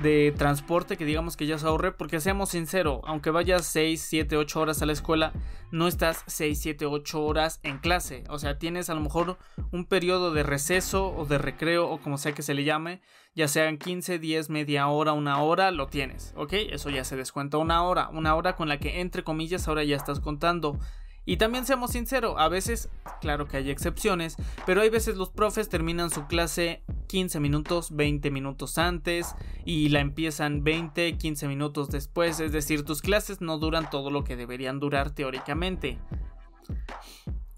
de 0.01 0.33
transporte 0.37 0.97
que 0.97 1.05
digamos 1.05 1.37
que 1.37 1.45
ya 1.45 1.57
se 1.57 1.65
ahorre, 1.65 1.91
porque 1.91 2.19
seamos 2.19 2.49
sinceros, 2.49 3.01
aunque 3.05 3.29
vayas 3.29 3.65
6, 3.65 4.01
7, 4.01 4.37
8 4.37 4.59
horas 4.59 4.81
a 4.81 4.85
la 4.85 4.93
escuela, 4.93 5.33
no 5.71 5.87
estás 5.87 6.23
6, 6.27 6.59
7, 6.59 6.85
8 6.85 7.23
horas 7.23 7.59
en 7.63 7.77
clase. 7.79 8.23
O 8.29 8.37
sea, 8.37 8.59
tienes 8.59 8.89
a 8.89 8.93
lo 8.93 9.01
mejor 9.01 9.37
un 9.71 9.85
periodo 9.85 10.31
de 10.31 10.43
receso 10.43 11.15
o 11.15 11.25
de 11.25 11.37
recreo 11.37 11.89
o 11.89 11.99
como 11.99 12.17
sea 12.17 12.33
que 12.33 12.41
se 12.41 12.53
le 12.53 12.63
llame, 12.63 13.01
ya 13.33 13.47
sean 13.47 13.77
15, 13.77 14.19
10, 14.19 14.49
media 14.49 14.87
hora, 14.87 15.13
una 15.13 15.41
hora, 15.41 15.71
lo 15.71 15.87
tienes, 15.87 16.33
¿ok? 16.35 16.53
Eso 16.53 16.89
ya 16.89 17.03
se 17.03 17.15
descuenta 17.15 17.57
una 17.57 17.83
hora, 17.83 18.09
una 18.09 18.35
hora 18.35 18.55
con 18.55 18.69
la 18.69 18.79
que 18.79 18.99
entre 18.99 19.23
comillas 19.23 19.67
ahora 19.67 19.83
ya 19.83 19.95
estás 19.95 20.19
contando. 20.19 20.77
Y 21.25 21.37
también 21.37 21.65
seamos 21.65 21.91
sinceros, 21.91 22.35
a 22.37 22.49
veces, 22.49 22.89
claro 23.21 23.47
que 23.47 23.57
hay 23.57 23.69
excepciones, 23.69 24.35
pero 24.65 24.81
hay 24.81 24.89
veces 24.89 25.15
los 25.15 25.29
profes 25.29 25.69
terminan 25.69 26.09
su 26.09 26.27
clase 26.27 26.83
15 27.07 27.39
minutos, 27.39 27.95
20 27.95 28.29
minutos 28.29 28.77
antes 28.77 29.35
y 29.63 29.89
la 29.89 30.01
empiezan 30.01 30.63
20, 30.63 31.17
15 31.17 31.47
minutos 31.47 31.89
después, 31.89 32.41
es 32.41 32.51
decir, 32.51 32.83
tus 32.83 33.01
clases 33.01 33.39
no 33.39 33.57
duran 33.57 33.89
todo 33.89 34.09
lo 34.09 34.25
que 34.25 34.35
deberían 34.35 34.79
durar 34.79 35.11
teóricamente. 35.11 35.97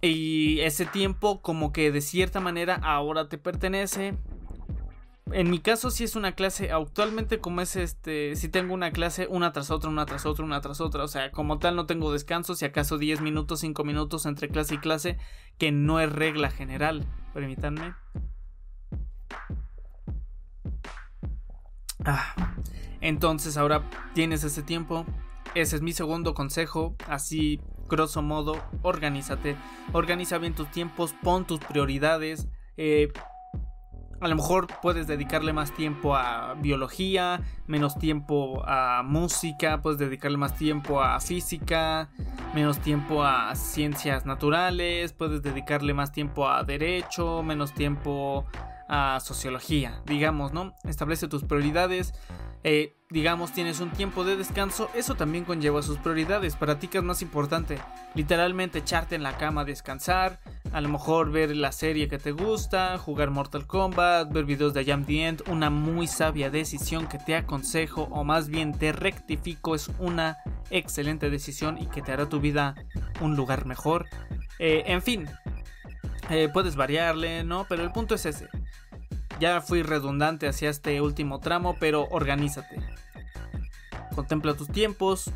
Y 0.01 0.59
ese 0.59 0.85
tiempo 0.85 1.41
como 1.41 1.71
que 1.71 1.91
de 1.91 2.01
cierta 2.01 2.39
manera 2.39 2.75
ahora 2.83 3.29
te 3.29 3.39
pertenece, 3.39 4.15
en 5.31 5.49
mi 5.49 5.59
caso, 5.59 5.89
si 5.89 6.03
es 6.03 6.15
una 6.15 6.33
clase, 6.33 6.71
actualmente 6.71 7.39
como 7.39 7.61
es 7.61 7.75
este, 7.75 8.35
si 8.35 8.47
tengo 8.47 8.73
una 8.73 8.91
clase 8.91 9.27
una 9.27 9.51
tras 9.51 9.71
otra, 9.71 9.89
una 9.89 10.05
tras 10.05 10.25
otra, 10.25 10.45
una 10.45 10.61
tras 10.61 10.81
otra, 10.81 11.03
o 11.03 11.07
sea, 11.07 11.31
como 11.31 11.57
tal 11.57 11.75
no 11.75 11.87
tengo 11.87 12.11
descanso, 12.11 12.53
si 12.53 12.63
acaso 12.65 12.97
10 12.97 13.21
minutos, 13.21 13.61
5 13.61 13.83
minutos 13.83 14.27
entre 14.27 14.49
clase 14.49 14.75
y 14.75 14.77
clase, 14.77 15.17
que 15.57 15.71
no 15.71 15.99
es 15.99 16.11
regla 16.11 16.51
general. 16.51 17.05
Permítanme. 17.33 17.95
Ah, 22.05 22.55
entonces 23.01 23.57
ahora 23.57 23.89
tienes 24.13 24.43
ese 24.43 24.61
tiempo. 24.61 25.05
Ese 25.55 25.77
es 25.77 25.81
mi 25.81 25.93
segundo 25.93 26.33
consejo. 26.33 26.95
Así, 27.07 27.59
grosso 27.89 28.21
modo, 28.21 28.63
organízate. 28.83 29.55
Organiza 29.91 30.37
bien 30.37 30.53
tus 30.53 30.69
tiempos, 30.69 31.15
pon 31.23 31.45
tus 31.47 31.59
prioridades. 31.59 32.47
Eh, 32.77 33.11
a 34.19 34.27
lo 34.27 34.35
mejor 34.35 34.67
puedes 34.81 35.07
dedicarle 35.07 35.53
más 35.53 35.73
tiempo 35.73 36.15
a 36.15 36.55
biología, 36.55 37.41
menos 37.67 37.97
tiempo 37.97 38.63
a 38.65 39.03
música, 39.03 39.81
puedes 39.81 39.99
dedicarle 39.99 40.37
más 40.37 40.55
tiempo 40.55 41.01
a 41.01 41.19
física, 41.19 42.09
menos 42.53 42.79
tiempo 42.79 43.23
a 43.23 43.53
ciencias 43.55 44.25
naturales, 44.25 45.13
puedes 45.13 45.41
dedicarle 45.41 45.93
más 45.93 46.11
tiempo 46.11 46.47
a 46.47 46.63
derecho, 46.63 47.43
menos 47.43 47.73
tiempo 47.73 48.45
a 48.87 49.19
sociología, 49.19 50.01
digamos, 50.05 50.53
¿no? 50.53 50.73
Establece 50.83 51.27
tus 51.27 51.43
prioridades. 51.43 52.13
Eh, 52.63 52.95
digamos, 53.11 53.51
tienes 53.51 53.79
un 53.79 53.91
tiempo 53.91 54.23
de 54.23 54.37
descanso, 54.37 54.89
eso 54.95 55.13
también 55.13 55.45
conlleva 55.45 55.83
sus 55.83 55.97
prioridades. 55.97 56.55
Para 56.55 56.79
ti, 56.79 56.87
¿qué 56.87 56.97
es 56.97 57.03
más 57.03 57.21
importante? 57.21 57.77
Literalmente 58.15 58.79
echarte 58.79 59.15
en 59.15 59.21
la 59.21 59.37
cama 59.37 59.65
descansar, 59.65 60.39
a 60.75 60.81
lo 60.81 60.89
mejor 60.89 61.31
ver 61.31 61.55
la 61.55 61.71
serie 61.71 62.09
que 62.09 62.17
te 62.17 62.33
gusta, 62.33 62.97
jugar 62.97 63.31
Mortal 63.31 63.65
Kombat, 63.65 64.29
ver 64.33 64.43
videos 64.43 64.73
de 64.73 64.83
Jam 64.83 65.05
the 65.05 65.25
End, 65.25 65.41
una 65.47 65.69
muy 65.69 66.05
sabia 66.05 66.49
decisión 66.49 67.07
que 67.07 67.17
te 67.17 67.33
aconsejo 67.33 68.09
o 68.11 68.25
más 68.25 68.49
bien 68.49 68.77
te 68.77 68.91
rectifico 68.91 69.73
es 69.73 69.89
una 69.99 70.35
excelente 70.71 71.29
decisión 71.29 71.77
y 71.77 71.85
que 71.85 72.01
te 72.01 72.11
hará 72.11 72.27
tu 72.27 72.41
vida 72.41 72.75
un 73.21 73.37
lugar 73.37 73.65
mejor. 73.65 74.05
Eh, 74.59 74.83
en 74.87 75.01
fin, 75.01 75.29
eh, 76.29 76.49
puedes 76.51 76.75
variarle, 76.75 77.45
¿no? 77.45 77.65
Pero 77.69 77.81
el 77.81 77.93
punto 77.93 78.15
es 78.15 78.25
ese. 78.25 78.49
Ya 79.39 79.61
fui 79.61 79.81
redundante 79.81 80.45
hacia 80.45 80.69
este 80.69 80.99
último 80.99 81.39
tramo, 81.39 81.77
pero 81.79 82.05
organízate. 82.11 82.81
Contempla 84.13 84.55
tus 84.55 84.67
tiempos, 84.67 85.31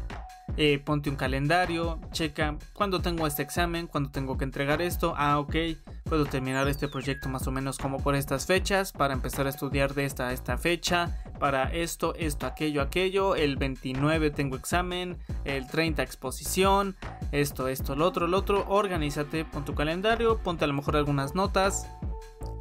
eh, 0.57 0.79
ponte 0.83 1.09
un 1.09 1.15
calendario, 1.15 1.99
checa 2.12 2.57
cuándo 2.73 3.01
tengo 3.01 3.27
este 3.27 3.41
examen, 3.41 3.88
cuándo 3.88 4.09
tengo 4.12 4.38
que 4.38 4.43
entregar 4.43 4.81
esto. 4.81 5.13
Ah, 5.17 5.39
ok, 5.39 5.55
puedo 6.03 6.25
terminar 6.25 6.67
este 6.67 6.88
proyecto 6.88 7.29
más 7.29 7.47
o 7.47 7.51
menos 7.51 7.77
como 7.77 7.97
por 7.97 8.15
estas 8.15 8.45
fechas 8.45 8.91
para 8.91 9.13
empezar 9.13 9.47
a 9.47 9.49
estudiar 9.49 9.93
de 9.93 10.05
esta 10.05 10.27
a 10.27 10.33
esta 10.33 10.57
fecha. 10.57 11.21
Para 11.39 11.71
esto, 11.73 12.13
esto, 12.15 12.45
aquello, 12.45 12.81
aquello. 12.81 13.35
El 13.35 13.55
29 13.55 14.31
tengo 14.31 14.57
examen, 14.57 15.17
el 15.45 15.67
30 15.67 16.03
exposición, 16.03 16.97
esto, 17.31 17.67
esto, 17.67 17.95
lo 17.95 18.05
otro, 18.05 18.27
lo 18.27 18.38
otro. 18.38 18.65
Organízate, 18.67 19.45
pon 19.45 19.63
tu 19.63 19.75
calendario, 19.75 20.39
ponte 20.39 20.65
a 20.65 20.67
lo 20.67 20.73
mejor 20.73 20.97
algunas 20.97 21.35
notas. 21.35 21.88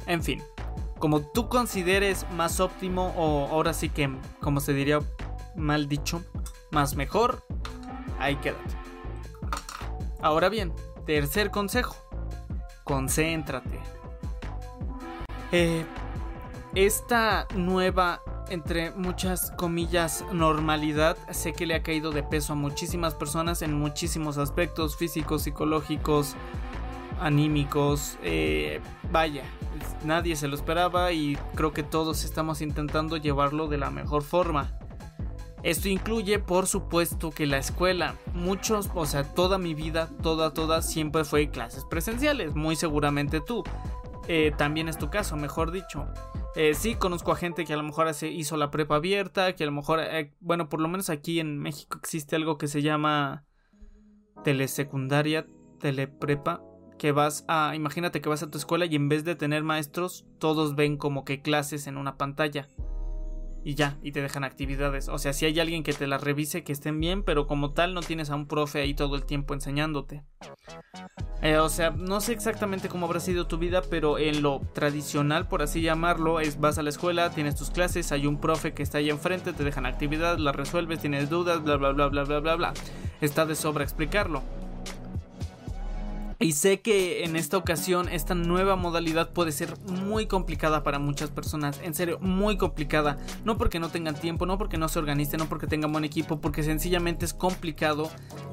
En 0.07 0.23
fin, 0.23 0.41
como 0.99 1.21
tú 1.21 1.49
consideres 1.49 2.25
más 2.35 2.59
óptimo 2.59 3.13
o 3.17 3.47
ahora 3.47 3.73
sí 3.73 3.89
que, 3.89 4.09
como 4.39 4.59
se 4.59 4.73
diría 4.73 4.99
mal 5.55 5.87
dicho, 5.87 6.23
más 6.71 6.95
mejor, 6.95 7.43
ahí 8.19 8.35
quédate. 8.37 8.75
Ahora 10.21 10.49
bien, 10.49 10.73
tercer 11.05 11.49
consejo, 11.49 11.95
concéntrate. 12.83 13.79
Eh, 15.51 15.85
esta 16.75 17.47
nueva, 17.55 18.21
entre 18.49 18.91
muchas 18.91 19.51
comillas, 19.51 20.23
normalidad, 20.31 21.17
sé 21.31 21.53
que 21.53 21.65
le 21.65 21.75
ha 21.75 21.81
caído 21.81 22.11
de 22.11 22.21
peso 22.21 22.53
a 22.53 22.55
muchísimas 22.55 23.15
personas 23.15 23.61
en 23.61 23.73
muchísimos 23.73 24.37
aspectos 24.37 24.97
físicos, 24.97 25.43
psicológicos, 25.43 26.35
anímicos, 27.19 28.17
eh, 28.23 28.81
vaya, 29.11 29.43
nadie 30.03 30.35
se 30.35 30.47
lo 30.47 30.55
esperaba 30.55 31.11
y 31.11 31.37
creo 31.55 31.73
que 31.73 31.83
todos 31.83 32.23
estamos 32.23 32.61
intentando 32.61 33.17
llevarlo 33.17 33.67
de 33.67 33.77
la 33.77 33.89
mejor 33.89 34.23
forma. 34.23 34.78
Esto 35.63 35.89
incluye, 35.89 36.39
por 36.39 36.67
supuesto, 36.67 37.31
que 37.31 37.45
la 37.45 37.57
escuela, 37.57 38.15
muchos, 38.33 38.89
o 38.95 39.05
sea, 39.05 39.23
toda 39.23 39.57
mi 39.57 39.73
vida, 39.73 40.09
toda, 40.21 40.53
toda, 40.53 40.81
siempre 40.81 41.25
fue 41.25 41.49
clases 41.49 41.85
presenciales, 41.85 42.55
muy 42.55 42.75
seguramente 42.75 43.41
tú. 43.41 43.63
Eh, 44.27 44.53
también 44.57 44.87
es 44.87 44.97
tu 44.97 45.09
caso, 45.09 45.35
mejor 45.35 45.71
dicho. 45.71 46.07
Eh, 46.55 46.73
sí, 46.75 46.95
conozco 46.95 47.31
a 47.31 47.35
gente 47.35 47.65
que 47.65 47.73
a 47.73 47.77
lo 47.77 47.83
mejor 47.83 48.13
se 48.13 48.29
hizo 48.29 48.57
la 48.57 48.71
prepa 48.71 48.95
abierta, 48.95 49.53
que 49.55 49.63
a 49.63 49.67
lo 49.67 49.71
mejor, 49.73 49.99
eh, 50.01 50.33
bueno, 50.39 50.69
por 50.69 50.81
lo 50.81 50.87
menos 50.87 51.09
aquí 51.09 51.39
en 51.39 51.57
México 51.57 51.97
existe 51.97 52.35
algo 52.35 52.57
que 52.57 52.67
se 52.67 52.81
llama 52.81 53.45
telesecundaria, 54.43 55.45
teleprepa, 55.79 56.63
que 56.97 57.11
vas 57.11 57.45
a, 57.47 57.73
imagínate 57.75 58.21
que 58.21 58.29
vas 58.29 58.43
a 58.43 58.49
tu 58.49 58.57
escuela 58.57 58.85
y 58.85 58.95
en 58.95 59.09
vez 59.09 59.23
de 59.23 59.35
tener 59.35 59.63
maestros, 59.63 60.25
todos 60.37 60.75
ven 60.75 60.97
como 60.97 61.25
que 61.25 61.41
clases 61.41 61.87
en 61.87 61.97
una 61.97 62.17
pantalla. 62.17 62.67
Y 63.63 63.75
ya, 63.75 63.97
y 64.01 64.11
te 64.11 64.21
dejan 64.21 64.43
actividades. 64.43 65.09
O 65.09 65.17
sea, 65.17 65.33
si 65.33 65.45
hay 65.45 65.59
alguien 65.59 65.83
que 65.83 65.93
te 65.93 66.07
las 66.07 66.23
revise, 66.23 66.63
que 66.63 66.71
estén 66.71 66.99
bien, 66.99 67.23
pero 67.23 67.45
como 67.45 67.73
tal 67.73 67.93
no 67.93 68.01
tienes 68.01 68.29
a 68.29 68.35
un 68.35 68.47
profe 68.47 68.81
ahí 68.81 68.93
todo 68.93 69.15
el 69.15 69.25
tiempo 69.25 69.53
enseñándote. 69.53 70.23
Eh, 71.41 71.57
o 71.57 71.69
sea, 71.69 71.91
no 71.91 72.19
sé 72.19 72.33
exactamente 72.33 72.89
cómo 72.89 73.05
habrá 73.05 73.19
sido 73.19 73.47
tu 73.47 73.57
vida, 73.57 73.81
pero 73.89 74.17
en 74.17 74.41
lo 74.41 74.59
tradicional, 74.73 75.47
por 75.47 75.61
así 75.61 75.81
llamarlo, 75.81 76.39
es 76.39 76.59
vas 76.59 76.77
a 76.77 76.83
la 76.83 76.89
escuela, 76.89 77.29
tienes 77.31 77.55
tus 77.55 77.69
clases, 77.69 78.11
hay 78.11 78.27
un 78.27 78.39
profe 78.39 78.73
que 78.73 78.83
está 78.83 78.97
ahí 78.97 79.09
enfrente, 79.09 79.53
te 79.53 79.63
dejan 79.63 79.85
actividades, 79.85 80.39
las 80.39 80.55
resuelves, 80.55 80.99
tienes 80.99 81.29
dudas, 81.29 81.63
bla, 81.63 81.77
bla, 81.77 81.91
bla, 81.91 82.07
bla, 82.07 82.23
bla, 82.23 82.39
bla, 82.39 82.55
bla. 82.55 82.73
Está 83.21 83.45
de 83.45 83.55
sobra 83.55 83.83
explicarlo. 83.83 84.43
Y 86.41 86.53
sé 86.53 86.79
que 86.79 87.25
en 87.25 87.35
esta 87.35 87.57
ocasión 87.57 88.07
esta 88.07 88.33
nueva 88.33 88.77
modalidad 88.77 89.33
puede 89.33 89.51
ser 89.51 89.77
muy 89.81 90.25
complicada 90.25 90.83
para 90.83 90.97
muchas 90.97 91.29
personas, 91.31 91.81
en 91.83 91.93
serio, 91.93 92.17
muy 92.21 92.55
complicada. 92.55 93.17
No 93.43 93.57
porque 93.57 93.81
no 93.81 93.89
tengan 93.89 94.15
tiempo, 94.15 94.45
no 94.45 94.57
porque 94.57 94.77
no 94.77 94.87
se 94.87 94.99
organicen, 94.99 95.39
no 95.39 95.49
porque 95.49 95.67
tengan 95.67 95.91
buen 95.91 96.05
equipo, 96.05 96.39
porque 96.39 96.63
sencillamente 96.63 97.25
es 97.25 97.33
complicado 97.33 98.09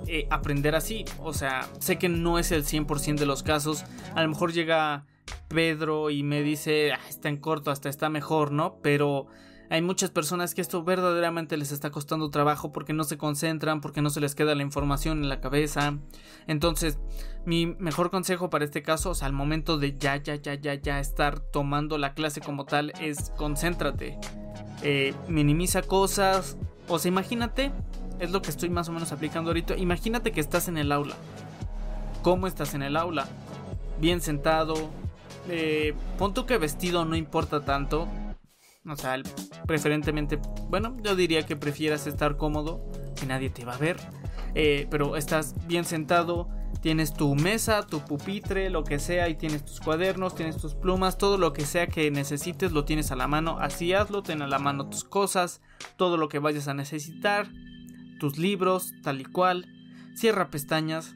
eh, 0.08 0.26
aprender 0.30 0.74
así. 0.74 1.04
O 1.20 1.32
sea, 1.32 1.68
sé 1.78 1.96
que 1.96 2.08
no 2.08 2.40
es 2.40 2.50
el 2.50 2.64
100% 2.64 3.18
de 3.18 3.26
los 3.26 3.44
casos. 3.44 3.84
A 4.16 4.22
lo 4.22 4.28
mejor 4.28 4.52
llega 4.52 5.06
Pedro 5.46 6.10
y 6.10 6.24
me 6.24 6.42
dice, 6.42 6.92
ah, 6.92 7.00
está 7.08 7.28
en 7.28 7.36
corto, 7.36 7.70
hasta 7.70 7.88
está 7.88 8.08
mejor, 8.08 8.50
¿no? 8.50 8.78
Pero 8.82 9.28
hay 9.68 9.82
muchas 9.82 10.10
personas 10.10 10.54
que 10.54 10.60
esto 10.60 10.84
verdaderamente 10.84 11.56
les 11.56 11.72
está 11.72 11.90
costando 11.90 12.30
trabajo 12.30 12.72
porque 12.72 12.92
no 12.92 13.04
se 13.04 13.18
concentran, 13.18 13.80
porque 13.80 14.02
no 14.02 14.10
se 14.10 14.20
les 14.20 14.34
queda 14.34 14.54
la 14.54 14.62
información 14.62 15.22
en 15.22 15.28
la 15.28 15.40
cabeza. 15.40 15.98
Entonces, 16.46 16.98
mi 17.44 17.66
mejor 17.66 18.10
consejo 18.10 18.48
para 18.48 18.64
este 18.64 18.82
caso, 18.82 19.10
o 19.10 19.14
sea, 19.14 19.26
al 19.26 19.32
momento 19.32 19.78
de 19.78 19.96
ya, 19.98 20.16
ya, 20.16 20.36
ya, 20.36 20.54
ya, 20.54 20.74
ya 20.74 21.00
estar 21.00 21.40
tomando 21.40 21.98
la 21.98 22.14
clase 22.14 22.40
como 22.40 22.64
tal, 22.64 22.92
es 23.00 23.30
concéntrate. 23.36 24.18
Eh, 24.82 25.14
minimiza 25.28 25.82
cosas. 25.82 26.56
O 26.88 26.98
sea, 26.98 27.08
imagínate, 27.08 27.72
es 28.20 28.30
lo 28.30 28.42
que 28.42 28.50
estoy 28.50 28.70
más 28.70 28.88
o 28.88 28.92
menos 28.92 29.10
aplicando 29.10 29.50
ahorita. 29.50 29.76
Imagínate 29.76 30.30
que 30.30 30.40
estás 30.40 30.68
en 30.68 30.78
el 30.78 30.92
aula. 30.92 31.16
¿Cómo 32.22 32.46
estás 32.46 32.74
en 32.74 32.82
el 32.82 32.96
aula? 32.96 33.26
Bien 34.00 34.20
sentado. 34.20 34.74
Eh, 35.48 35.94
pon 36.18 36.34
que 36.34 36.58
vestido 36.58 37.04
no 37.04 37.14
importa 37.14 37.64
tanto 37.64 38.08
o 38.88 38.96
sea, 38.96 39.20
preferentemente, 39.66 40.38
bueno, 40.68 40.96
yo 41.02 41.16
diría 41.16 41.44
que 41.44 41.56
prefieras 41.56 42.06
estar 42.06 42.36
cómodo, 42.36 42.84
que 43.18 43.26
nadie 43.26 43.50
te 43.50 43.64
va 43.64 43.74
a 43.74 43.78
ver. 43.78 43.96
Eh, 44.54 44.86
pero 44.90 45.16
estás 45.16 45.54
bien 45.66 45.84
sentado, 45.84 46.48
Tienes 46.86 47.14
tu 47.14 47.34
mesa, 47.34 47.84
tu 47.84 48.04
pupitre, 48.04 48.70
lo 48.70 48.84
que 48.84 48.98
sea, 48.98 49.28
y 49.28 49.34
tienes 49.34 49.64
tus 49.64 49.80
cuadernos, 49.80 50.34
tienes 50.34 50.56
tus 50.56 50.74
plumas, 50.74 51.18
todo 51.18 51.38
lo 51.38 51.52
que 51.52 51.64
sea 51.64 51.86
que 51.86 52.10
necesites 52.10 52.70
lo 52.70 52.84
tienes 52.84 53.10
a 53.10 53.16
la 53.16 53.26
mano. 53.26 53.58
Así 53.58 53.92
hazlo, 53.92 54.22
ten 54.22 54.42
a 54.42 54.46
la 54.46 54.58
mano 54.58 54.88
tus 54.88 55.02
cosas, 55.02 55.62
todo 55.96 56.16
lo 56.16 56.28
que 56.28 56.38
vayas 56.38 56.68
a 56.68 56.74
necesitar, 56.74 57.48
tus 58.20 58.38
libros, 58.38 58.92
tal 59.02 59.20
y 59.20 59.24
cual. 59.24 59.66
Cierra 60.14 60.50
pestañas. 60.50 61.14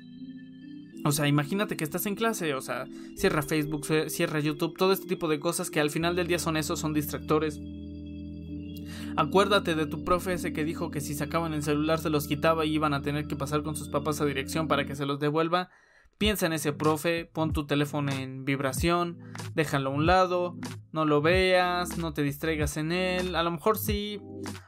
O 1.04 1.12
sea, 1.12 1.26
imagínate 1.26 1.76
que 1.76 1.84
estás 1.84 2.06
en 2.06 2.14
clase, 2.14 2.54
o 2.54 2.60
sea, 2.60 2.86
cierra 3.16 3.42
Facebook, 3.42 3.86
cierra 4.08 4.40
YouTube, 4.40 4.76
todo 4.76 4.92
este 4.92 5.06
tipo 5.06 5.28
de 5.28 5.40
cosas 5.40 5.70
que 5.70 5.80
al 5.80 5.90
final 5.90 6.14
del 6.14 6.26
día 6.26 6.38
son 6.38 6.56
esos, 6.56 6.78
son 6.78 6.92
distractores 6.92 7.58
Acuérdate 9.16 9.74
de 9.74 9.86
tu 9.86 10.04
profe 10.04 10.34
ese 10.34 10.52
que 10.52 10.64
dijo 10.64 10.90
que 10.90 11.00
si 11.00 11.14
sacaban 11.14 11.52
el 11.52 11.62
celular 11.62 11.98
se 11.98 12.10
los 12.10 12.26
quitaba 12.26 12.64
y 12.64 12.74
iban 12.74 12.94
a 12.94 13.02
tener 13.02 13.26
que 13.26 13.36
pasar 13.36 13.62
con 13.62 13.76
sus 13.76 13.88
papás 13.88 14.20
a 14.20 14.24
dirección 14.24 14.68
para 14.68 14.86
que 14.86 14.96
se 14.96 15.06
los 15.06 15.20
devuelva. 15.20 15.70
Piensa 16.20 16.44
en 16.44 16.52
ese 16.52 16.74
profe, 16.74 17.24
pon 17.24 17.54
tu 17.54 17.64
teléfono 17.64 18.12
en 18.12 18.44
vibración, 18.44 19.18
déjalo 19.54 19.88
a 19.88 19.94
un 19.94 20.04
lado, 20.04 20.54
no 20.92 21.06
lo 21.06 21.22
veas, 21.22 21.96
no 21.96 22.12
te 22.12 22.22
distraigas 22.22 22.76
en 22.76 22.92
él. 22.92 23.35
A 23.37 23.42
lo 23.42 23.50
mejor 23.50 23.78
sí, 23.78 24.20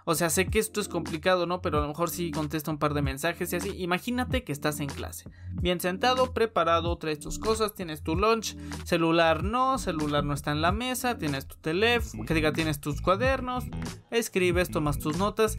o 0.06 0.14
sea, 0.14 0.30
sé 0.30 0.46
que 0.46 0.58
esto 0.58 0.80
es 0.80 0.88
complicado, 0.88 1.44
¿no? 1.44 1.60
Pero 1.60 1.76
a 1.76 1.82
lo 1.82 1.88
mejor 1.88 2.08
sí 2.08 2.30
contesta 2.30 2.70
un 2.70 2.78
par 2.78 2.94
de 2.94 3.02
mensajes 3.02 3.52
y 3.52 3.56
así. 3.56 3.68
Imagínate 3.82 4.44
que 4.44 4.52
estás 4.52 4.80
en 4.80 4.86
clase, 4.88 5.28
bien 5.60 5.78
sentado, 5.78 6.32
preparado, 6.32 6.96
traes 6.96 7.20
tus 7.20 7.38
cosas, 7.38 7.74
tienes 7.74 8.02
tu 8.02 8.16
lunch, 8.16 8.56
celular 8.86 9.44
no, 9.44 9.76
celular 9.76 10.24
no 10.24 10.32
está 10.32 10.52
en 10.52 10.62
la 10.62 10.72
mesa, 10.72 11.18
tienes 11.18 11.46
tu 11.48 11.56
teléfono, 11.56 12.24
que 12.24 12.32
diga, 12.32 12.54
tienes 12.54 12.80
tus 12.80 13.02
cuadernos, 13.02 13.64
escribes, 14.10 14.70
tomas 14.70 14.98
tus 14.98 15.18
notas. 15.18 15.58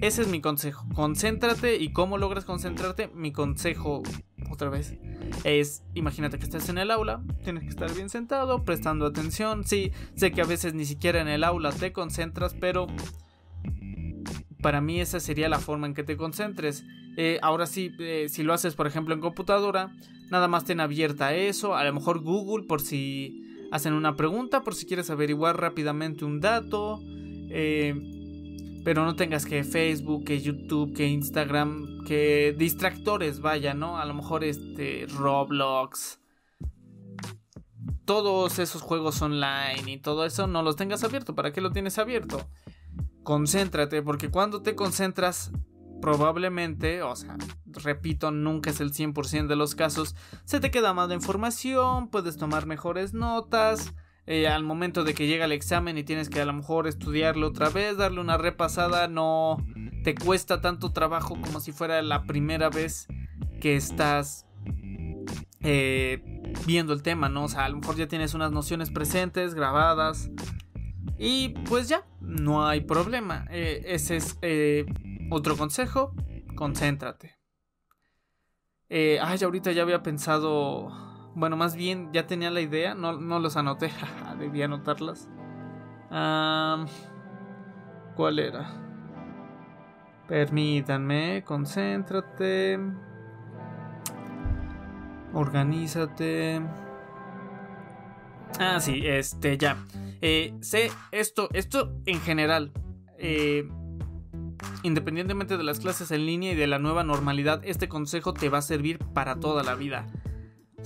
Ese 0.00 0.22
es 0.22 0.28
mi 0.28 0.40
consejo. 0.40 0.86
Concéntrate 0.94 1.76
y 1.76 1.92
cómo 1.92 2.18
logras 2.18 2.44
concentrarte. 2.44 3.08
Mi 3.08 3.32
consejo 3.32 4.02
otra 4.50 4.70
vez, 4.70 4.94
es, 5.44 5.82
imagínate 5.94 6.38
que 6.38 6.44
estás 6.44 6.68
en 6.68 6.78
el 6.78 6.90
aula, 6.90 7.22
tienes 7.44 7.64
que 7.64 7.70
estar 7.70 7.92
bien 7.94 8.08
sentado, 8.08 8.64
prestando 8.64 9.06
atención. 9.06 9.64
Sí, 9.64 9.92
sé 10.14 10.32
que 10.32 10.40
a 10.40 10.44
veces 10.44 10.74
ni 10.74 10.84
siquiera 10.84 11.20
en 11.20 11.28
el 11.28 11.44
aula 11.44 11.72
te 11.72 11.92
concentras, 11.92 12.54
pero 12.54 12.86
para 14.62 14.80
mí 14.80 15.00
esa 15.00 15.20
sería 15.20 15.48
la 15.48 15.58
forma 15.58 15.86
en 15.86 15.94
que 15.94 16.04
te 16.04 16.16
concentres. 16.16 16.84
Eh, 17.16 17.38
ahora 17.42 17.66
sí, 17.66 17.92
eh, 17.98 18.26
si 18.28 18.42
lo 18.42 18.52
haces 18.52 18.74
por 18.74 18.86
ejemplo 18.86 19.14
en 19.14 19.20
computadora, 19.20 19.90
nada 20.30 20.48
más 20.48 20.64
ten 20.64 20.80
abierta 20.80 21.34
eso, 21.34 21.74
a 21.74 21.84
lo 21.84 21.92
mejor 21.92 22.20
Google 22.20 22.66
por 22.66 22.80
si 22.80 23.42
hacen 23.72 23.94
una 23.94 24.16
pregunta, 24.16 24.62
por 24.62 24.74
si 24.74 24.86
quieres 24.86 25.10
averiguar 25.10 25.60
rápidamente 25.60 26.24
un 26.24 26.40
dato. 26.40 27.00
Eh, 27.50 28.15
pero 28.86 29.04
no 29.04 29.16
tengas 29.16 29.46
que 29.46 29.64
Facebook, 29.64 30.26
que 30.26 30.40
YouTube, 30.40 30.94
que 30.94 31.08
Instagram, 31.08 32.04
que 32.04 32.54
distractores, 32.56 33.40
vaya, 33.40 33.74
¿no? 33.74 33.98
A 33.98 34.04
lo 34.04 34.14
mejor 34.14 34.44
este 34.44 35.06
Roblox. 35.08 36.20
Todos 38.04 38.60
esos 38.60 38.82
juegos 38.82 39.20
online 39.22 39.90
y 39.90 39.98
todo 39.98 40.24
eso 40.24 40.46
no 40.46 40.62
los 40.62 40.76
tengas 40.76 41.02
abierto. 41.02 41.34
¿Para 41.34 41.52
qué 41.52 41.60
lo 41.60 41.72
tienes 41.72 41.98
abierto? 41.98 42.48
Concéntrate, 43.24 44.02
porque 44.02 44.30
cuando 44.30 44.62
te 44.62 44.76
concentras, 44.76 45.50
probablemente, 46.00 47.02
o 47.02 47.16
sea, 47.16 47.36
repito, 47.66 48.30
nunca 48.30 48.70
es 48.70 48.78
el 48.78 48.92
100% 48.92 49.48
de 49.48 49.56
los 49.56 49.74
casos, 49.74 50.14
se 50.44 50.60
te 50.60 50.70
queda 50.70 50.94
más 50.94 51.10
información, 51.10 52.08
puedes 52.08 52.36
tomar 52.36 52.66
mejores 52.66 53.14
notas 53.14 53.92
eh, 54.28 54.48
al 54.48 54.64
momento 54.64 55.04
de 55.04 55.14
que 55.14 55.28
llega 55.28 55.44
el 55.44 55.52
examen 55.52 55.98
y 55.98 56.02
tienes 56.02 56.28
que 56.28 56.40
a 56.40 56.44
lo 56.44 56.52
mejor 56.52 56.88
estudiarlo 56.88 57.46
otra 57.46 57.68
vez, 57.68 57.96
darle 57.96 58.20
una 58.20 58.36
repasada, 58.36 59.06
no 59.06 59.64
te 60.02 60.16
cuesta 60.16 60.60
tanto 60.60 60.92
trabajo 60.92 61.40
como 61.40 61.60
si 61.60 61.70
fuera 61.70 62.02
la 62.02 62.24
primera 62.24 62.68
vez 62.68 63.06
que 63.60 63.76
estás 63.76 64.44
eh, 65.60 66.42
viendo 66.66 66.92
el 66.92 67.02
tema, 67.02 67.28
¿no? 67.28 67.44
O 67.44 67.48
sea, 67.48 67.66
a 67.66 67.68
lo 67.68 67.76
mejor 67.76 67.96
ya 67.96 68.08
tienes 68.08 68.34
unas 68.34 68.50
nociones 68.50 68.90
presentes, 68.90 69.54
grabadas. 69.54 70.28
Y 71.18 71.50
pues 71.68 71.88
ya, 71.88 72.04
no 72.20 72.66
hay 72.66 72.80
problema. 72.80 73.46
Eh, 73.50 73.84
ese 73.86 74.16
es 74.16 74.38
otro 75.30 75.56
consejo, 75.56 76.12
concéntrate. 76.56 77.36
ay, 78.90 79.38
ahorita 79.40 79.70
ya 79.70 79.82
había 79.82 80.02
pensado 80.02 81.15
bueno, 81.36 81.56
más 81.58 81.76
bien 81.76 82.08
ya 82.14 82.26
tenía 82.26 82.50
la 82.50 82.62
idea, 82.62 82.94
no, 82.94 83.12
los 83.12 83.58
anoté, 83.58 83.92
debía 84.38 84.64
anotarlas. 84.64 85.28
¿Cuál 88.16 88.38
era? 88.38 88.70
Permítanme, 90.26 91.44
concéntrate. 91.44 92.80
Organízate. 95.34 96.62
Ah, 98.58 98.80
sí, 98.80 99.02
este, 99.06 99.58
ya. 99.58 99.76
Eh, 100.22 100.54
sé 100.62 100.90
esto, 101.12 101.50
esto 101.52 101.92
en 102.06 102.18
general. 102.22 102.72
Eh, 103.18 103.68
independientemente 104.82 105.58
de 105.58 105.64
las 105.64 105.80
clases 105.80 106.10
en 106.12 106.24
línea 106.24 106.52
y 106.52 106.54
de 106.54 106.66
la 106.66 106.78
nueva 106.78 107.04
normalidad, 107.04 107.60
este 107.62 107.90
consejo 107.90 108.32
te 108.32 108.48
va 108.48 108.58
a 108.58 108.62
servir 108.62 108.98
para 108.98 109.38
toda 109.38 109.62
la 109.62 109.74
vida. 109.74 110.06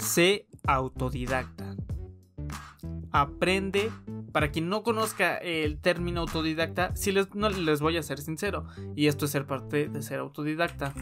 Sé 0.01 0.47
autodidacta. 0.67 1.77
Aprende. 3.13 3.91
Para 4.33 4.53
quien 4.53 4.69
no 4.69 4.85
conozca 4.85 5.37
el 5.37 5.79
término 5.79 6.21
autodidacta, 6.21 6.95
si 6.95 7.11
les, 7.11 7.29
les 7.35 7.81
voy 7.81 7.97
a 7.97 8.03
ser 8.03 8.21
sincero. 8.21 8.67
Y 8.95 9.07
esto 9.07 9.25
es 9.25 9.33
ser 9.33 9.47
parte 9.47 9.89
de 9.89 10.03
ser 10.03 10.21
autodidacta. 10.21 10.95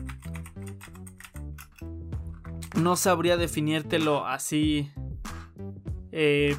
No 2.81 2.97
sabría 2.97 3.37
definírtelo 3.37 4.27
así. 4.27 4.91
Eh, 6.13 6.57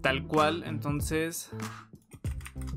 tal 0.00 0.26
cual. 0.26 0.62
Entonces. 0.64 1.50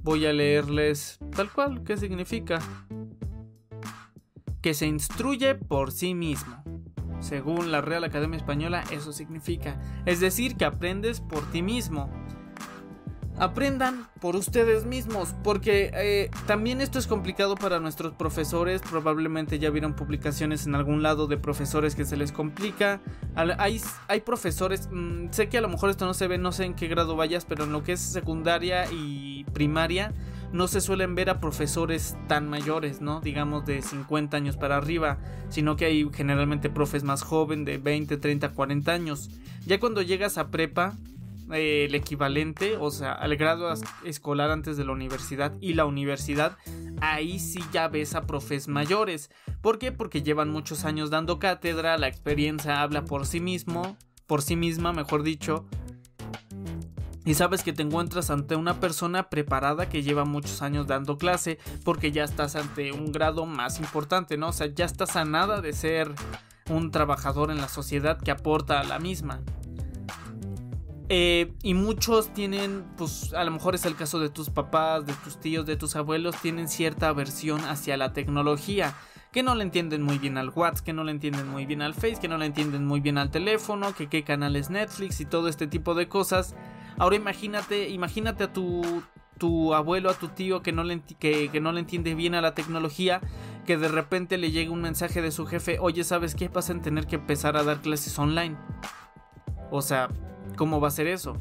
Voy 0.02 0.26
a 0.26 0.34
leerles 0.34 1.20
tal 1.36 1.52
cual. 1.52 1.84
¿Qué 1.84 1.98
significa? 1.98 2.60
Que 4.62 4.74
se 4.74 4.88
instruye 4.88 5.56
por 5.56 5.92
sí 5.92 6.14
mismo. 6.14 6.63
Según 7.24 7.72
la 7.72 7.80
Real 7.80 8.04
Academia 8.04 8.38
Española, 8.38 8.84
eso 8.92 9.14
significa. 9.14 9.78
Es 10.06 10.20
decir, 10.20 10.58
que 10.58 10.66
aprendes 10.66 11.22
por 11.22 11.50
ti 11.52 11.62
mismo. 11.62 12.10
Aprendan 13.40 14.08
por 14.20 14.36
ustedes 14.36 14.86
mismos, 14.86 15.34
porque 15.42 15.90
eh, 15.96 16.30
también 16.46 16.82
esto 16.82 17.00
es 17.00 17.08
complicado 17.08 17.56
para 17.56 17.80
nuestros 17.80 18.14
profesores. 18.14 18.82
Probablemente 18.82 19.58
ya 19.58 19.70
vieron 19.70 19.96
publicaciones 19.96 20.68
en 20.68 20.76
algún 20.76 21.02
lado 21.02 21.26
de 21.28 21.38
profesores 21.38 21.96
que 21.96 22.04
se 22.04 22.18
les 22.18 22.34
complica. 22.34 23.00
Hay, 23.36 23.82
hay 24.08 24.22
profesores, 24.22 24.90
mm, 24.92 25.30
sé 25.32 25.48
que 25.48 25.58
a 25.58 25.62
lo 25.62 25.70
mejor 25.70 25.90
esto 25.90 26.06
no 26.06 26.14
se 26.14 26.28
ve, 26.28 26.38
no 26.38 26.52
sé 26.52 26.66
en 26.66 26.76
qué 26.76 26.88
grado 26.88 27.16
vayas, 27.16 27.46
pero 27.46 27.64
en 27.64 27.72
lo 27.72 27.84
que 27.84 27.94
es 27.94 28.02
secundaria 28.02 28.86
y 28.92 29.46
primaria, 29.54 30.14
no 30.54 30.68
se 30.68 30.82
suelen 30.82 31.16
ver 31.16 31.30
a 31.30 31.40
profesores 31.40 32.16
tan 32.28 32.48
mayores, 32.48 33.02
¿no? 33.02 33.20
Digamos 33.22 33.66
de 33.66 33.82
50 33.82 34.38
años 34.38 34.56
para 34.56 34.78
arriba, 34.78 35.18
sino 35.50 35.76
que 35.76 35.86
hay 35.86 36.08
generalmente 36.14 36.70
profes 36.70 37.04
más 37.04 37.24
jóvenes 37.24 37.66
de 37.66 37.80
20, 37.80 38.18
30, 38.18 38.50
40 38.50 38.92
años. 38.92 39.30
Ya 39.66 39.80
cuando 39.80 40.04
llegas 40.04 40.38
a 40.38 40.52
prepa, 40.52 40.96
eh, 41.52 41.86
el 41.90 41.96
equivalente, 41.96 42.78
o 42.78 42.92
sea, 42.92 43.14
al 43.14 43.36
grado 43.36 43.74
escolar 44.06 44.52
antes 44.52 44.78
de 44.78 44.86
la 44.86 44.92
universidad 44.94 45.54
y 45.60 45.74
la 45.74 45.86
universidad, 45.86 46.56
ahí 47.02 47.40
sí 47.40 47.60
ya 47.74 47.88
ves 47.88 48.14
a 48.14 48.22
profes 48.28 48.68
mayores. 48.68 49.32
¿Por 49.62 49.80
qué? 49.80 49.92
Porque 49.92 50.22
llevan 50.22 50.52
muchos 50.52 50.86
años 50.86 51.10
dando 51.10 51.40
cátedra, 51.40 51.98
la 51.98 52.08
experiencia 52.08 52.82
habla 52.82 53.06
por 53.06 53.26
sí 53.26 53.40
mismo, 53.40 53.98
por 54.28 54.44
sí 54.44 54.56
misma, 54.56 54.94
mejor 54.94 55.24
dicho, 55.24 55.66
y 57.26 57.36
sabes 57.36 57.64
que 57.64 57.74
te 57.74 57.84
encuentras 57.84 58.30
ante 58.30 58.56
una 58.56 58.80
persona 58.80 59.30
preparada 59.30 59.90
que 59.90 60.04
lleva 60.04 60.26
muchos 60.26 60.62
años 60.62 60.88
dando 60.88 61.18
clase 61.18 61.58
porque 61.84 62.12
ya 62.12 62.24
estás 62.24 62.56
ante 62.56 62.92
un 62.92 63.12
grado 63.12 63.46
más 63.46 63.80
importante, 63.80 64.38
¿no? 64.38 64.50
O 64.50 64.54
sea, 64.54 64.68
ya 64.68 64.86
estás 64.86 65.16
a 65.16 65.26
nada 65.26 65.62
de 65.62 65.74
ser 65.74 66.14
un 66.70 66.92
trabajador 66.92 67.52
en 67.52 67.58
la 67.58 67.70
sociedad 67.70 68.18
que 68.18 68.32
aporta 68.32 68.80
a 68.80 68.84
la 68.84 69.00
misma. 69.00 69.42
Eh, 71.10 71.54
y 71.62 71.74
muchos 71.74 72.34
tienen, 72.34 72.86
pues 72.98 73.34
a 73.34 73.44
lo 73.44 73.52
mejor 73.52 73.76
es 73.76 73.86
el 73.86 73.96
caso 73.96 74.20
de 74.20 74.30
tus 74.30 74.50
papás, 74.50 75.06
de 75.06 75.14
tus 75.14 75.40
tíos, 75.40 75.66
de 75.66 75.76
tus 75.76 75.96
abuelos, 75.96 76.36
tienen 76.42 76.68
cierta 76.68 77.10
aversión 77.10 77.62
hacia 77.66 77.98
la 77.98 78.14
tecnología 78.14 78.96
que 79.32 79.44
no 79.44 79.56
le 79.56 79.64
entienden 79.64 80.04
muy 80.04 80.20
bien 80.20 80.38
al 80.38 80.50
WhatsApp, 80.50 80.86
que 80.86 80.94
no 80.94 81.04
le 81.04 81.12
entienden 81.12 81.48
muy 81.48 81.66
bien 81.66 81.82
al 81.82 81.94
Face, 81.96 82.18
que 82.22 82.28
no 82.28 82.38
le 82.38 82.46
entienden 82.46 82.86
muy 82.86 83.00
bien 83.00 83.18
al 83.18 83.32
teléfono, 83.32 83.94
que 83.94 84.08
qué 84.08 84.24
canal 84.24 84.56
es 84.56 84.70
Netflix 84.70 85.20
y 85.20 85.26
todo 85.26 85.50
este 85.50 85.66
tipo 85.68 85.96
de 85.96 86.08
cosas. 86.08 86.56
Ahora 86.98 87.16
imagínate, 87.16 87.90
imagínate 87.90 88.46
a 88.46 88.54
tu, 88.54 89.04
tu 89.38 89.74
abuelo, 89.74 90.10
a 90.10 90.14
tu 90.14 90.30
tío 90.30 90.62
que 90.62 90.72
no, 90.72 90.84
le, 90.84 91.02
que, 91.02 91.60
no 91.62 91.72
le 91.72 91.80
entiende 91.80 92.16
bien 92.16 92.36
a 92.36 92.42
la 92.42 92.54
tecnología, 92.54 93.22
que 93.66 93.78
de 93.78 93.88
repente 93.88 94.38
le 94.38 94.52
llega 94.52 94.72
un 94.72 94.82
mensaje 94.82 95.22
de 95.22 95.32
su 95.32 95.46
jefe, 95.46 95.80
oye, 95.80 96.04
¿sabes 96.04 96.36
qué 96.36 96.50
pasa 96.50 96.72
en 96.72 96.82
tener 96.82 97.08
que 97.08 97.16
empezar 97.16 97.58
a 97.58 97.64
dar 97.64 97.82
clases 97.82 98.18
online? 98.20 98.56
O 99.72 99.82
sea, 99.82 100.10
¿cómo 100.56 100.80
va 100.80 100.90
a 100.90 100.92
ser 100.92 101.08
eso? 101.08 101.38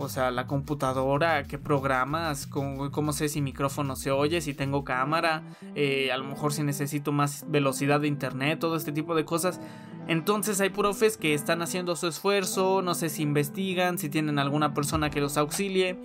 O 0.00 0.08
sea, 0.08 0.30
la 0.30 0.46
computadora, 0.46 1.42
qué 1.42 1.58
programas, 1.58 2.46
cómo, 2.46 3.12
sé 3.12 3.28
si 3.28 3.40
micrófono 3.40 3.96
se 3.96 4.12
oye, 4.12 4.40
si 4.40 4.54
tengo 4.54 4.84
cámara, 4.84 5.42
eh, 5.74 6.12
a 6.12 6.16
lo 6.16 6.24
mejor 6.24 6.52
si 6.52 6.62
necesito 6.62 7.10
más 7.10 7.44
velocidad 7.48 8.00
de 8.00 8.06
internet, 8.06 8.60
todo 8.60 8.76
este 8.76 8.92
tipo 8.92 9.16
de 9.16 9.24
cosas. 9.24 9.60
Entonces 10.06 10.60
hay 10.60 10.70
profes 10.70 11.16
que 11.16 11.34
están 11.34 11.62
haciendo 11.62 11.96
su 11.96 12.06
esfuerzo, 12.06 12.80
no 12.80 12.94
sé 12.94 13.08
si 13.08 13.22
investigan, 13.22 13.98
si 13.98 14.08
tienen 14.08 14.38
alguna 14.38 14.72
persona 14.72 15.10
que 15.10 15.20
los 15.20 15.36
auxilie, 15.36 15.98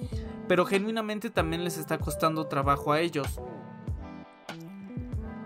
pero 0.47 0.65
genuinamente 0.65 1.29
también 1.29 1.63
les 1.63 1.77
está 1.77 1.99
costando 1.99 2.47
trabajo 2.47 2.93
a 2.93 2.99
ellos. 2.99 3.39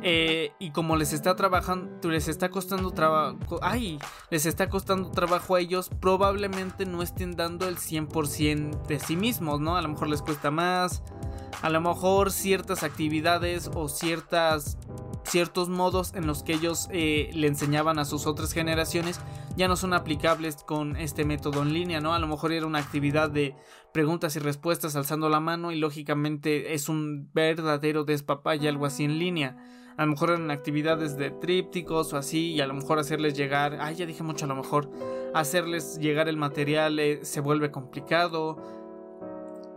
Eh, 0.04 0.52
y 0.60 0.72
como 0.72 0.96
les 0.96 1.12
está 1.12 1.36
trabajando, 1.36 2.10
les 2.10 2.28
está 2.28 2.50
costando 2.50 2.92
trabajo, 2.92 3.60
ay, 3.62 3.98
les 4.30 4.46
está 4.46 4.70
costando 4.70 5.10
trabajo 5.10 5.56
a 5.56 5.60
ellos, 5.60 5.90
probablemente 6.00 6.86
no 6.86 7.02
estén 7.02 7.36
dando 7.36 7.68
el 7.68 7.78
100% 7.78 8.86
de 8.88 9.00
sí 9.00 9.16
mismos, 9.16 9.60
¿no? 9.60 9.76
A 9.76 9.82
lo 9.82 9.90
mejor 9.90 10.10
les 10.10 10.22
cuesta 10.22 10.52
más, 10.52 11.04
a 11.62 11.70
lo 11.70 11.82
mejor 11.82 12.32
ciertas 12.32 12.84
actividades 12.84 13.72
o 13.74 13.90
ciertas 13.90 14.78
ciertos 15.24 15.68
modos 15.68 16.14
en 16.14 16.26
los 16.26 16.42
que 16.42 16.54
ellos 16.54 16.88
eh, 16.90 17.32
le 17.34 17.48
enseñaban 17.48 18.00
a 18.00 18.06
sus 18.06 18.28
otras 18.28 18.54
generaciones 18.54 19.20
ya 19.58 19.68
no 19.68 19.76
son 19.76 19.94
aplicables 19.94 20.64
con 20.64 20.96
este 20.96 21.26
método 21.26 21.64
en 21.64 21.74
línea, 21.74 22.00
¿no? 22.00 22.14
A 22.14 22.20
lo 22.20 22.28
mejor 22.28 22.52
era 22.52 22.68
una 22.68 22.78
actividad 22.78 23.32
de 23.32 23.56
preguntas 23.92 24.36
y 24.36 24.40
respuestas 24.40 24.96
alzando 24.96 25.30
la 25.30 25.40
mano 25.40 25.72
y 25.72 25.78
lógicamente 25.78 26.76
es 26.76 26.90
un 26.90 27.32
verdadero 27.34 28.04
despapaya 28.04 28.70
algo 28.70 28.86
así 28.86 29.04
en 29.04 29.18
línea. 29.18 29.58
A 29.98 30.06
lo 30.06 30.12
mejor 30.12 30.30
eran 30.30 30.52
actividades 30.52 31.18
de 31.18 31.32
trípticos 31.32 32.14
o 32.14 32.18
así 32.18 32.54
y 32.54 32.62
a 32.62 32.68
lo 32.68 32.76
mejor 32.76 33.00
hacerles 33.00 33.34
llegar, 33.34 33.78
ay 33.82 33.96
ya 33.96 34.06
dije 34.06 34.22
mucho 34.22 34.46
a 34.46 34.48
lo 34.48 34.56
mejor, 34.56 34.90
hacerles 35.34 35.98
llegar 35.98 36.30
el 36.30 36.38
material 36.38 37.00
eh, 37.00 37.20
se 37.24 37.42
vuelve 37.42 37.72
complicado. 37.72 38.58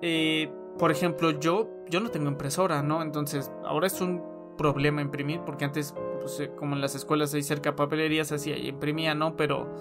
Eh, 0.03 0.53
por 0.79 0.91
ejemplo, 0.91 1.31
yo, 1.31 1.71
yo 1.89 2.01
no 2.01 2.11
tengo 2.11 2.29
impresora, 2.29 2.83
¿no? 2.83 3.01
Entonces 3.03 3.51
ahora 3.65 3.87
es 3.87 4.01
un 4.03 4.23
problema 4.59 5.01
imprimir, 5.01 5.41
porque 5.41 5.65
antes, 5.65 5.95
pues, 6.21 6.39
eh, 6.41 6.51
como 6.55 6.75
en 6.75 6.83
las 6.83 6.95
escuelas 6.95 7.33
hay 7.33 7.43
cerca 7.43 7.75
papelerías, 7.75 8.31
así 8.31 8.53
imprimía, 8.53 9.15
¿no? 9.15 9.37
Pero 9.37 9.75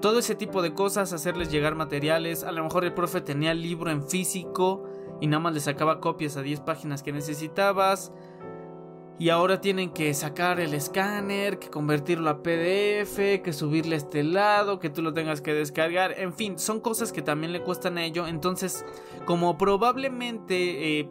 todo 0.00 0.20
ese 0.20 0.36
tipo 0.36 0.62
de 0.62 0.72
cosas, 0.72 1.12
hacerles 1.12 1.50
llegar 1.50 1.74
materiales, 1.74 2.44
a 2.44 2.52
lo 2.52 2.62
mejor 2.62 2.84
el 2.84 2.94
profe 2.94 3.20
tenía 3.20 3.50
el 3.50 3.60
libro 3.60 3.90
en 3.90 4.06
físico 4.06 4.84
y 5.20 5.26
nada 5.26 5.40
más 5.40 5.54
le 5.54 5.60
sacaba 5.60 5.98
copias 6.00 6.36
a 6.36 6.42
10 6.42 6.60
páginas 6.60 7.02
que 7.02 7.10
necesitabas. 7.10 8.12
Y 9.18 9.28
ahora 9.28 9.60
tienen 9.60 9.90
que 9.90 10.12
sacar 10.12 10.58
el 10.58 10.74
escáner, 10.74 11.60
que 11.60 11.70
convertirlo 11.70 12.30
a 12.30 12.42
PDF, 12.42 13.42
que 13.42 13.52
subirle 13.52 13.94
a 13.94 13.98
este 13.98 14.24
lado, 14.24 14.80
que 14.80 14.90
tú 14.90 15.02
lo 15.02 15.14
tengas 15.14 15.40
que 15.40 15.54
descargar. 15.54 16.18
En 16.18 16.32
fin, 16.32 16.58
son 16.58 16.80
cosas 16.80 17.12
que 17.12 17.22
también 17.22 17.52
le 17.52 17.62
cuestan 17.62 17.96
a 17.96 18.04
ello. 18.04 18.26
Entonces, 18.26 18.84
como 19.24 19.56
probablemente 19.56 21.00
eh, 21.00 21.08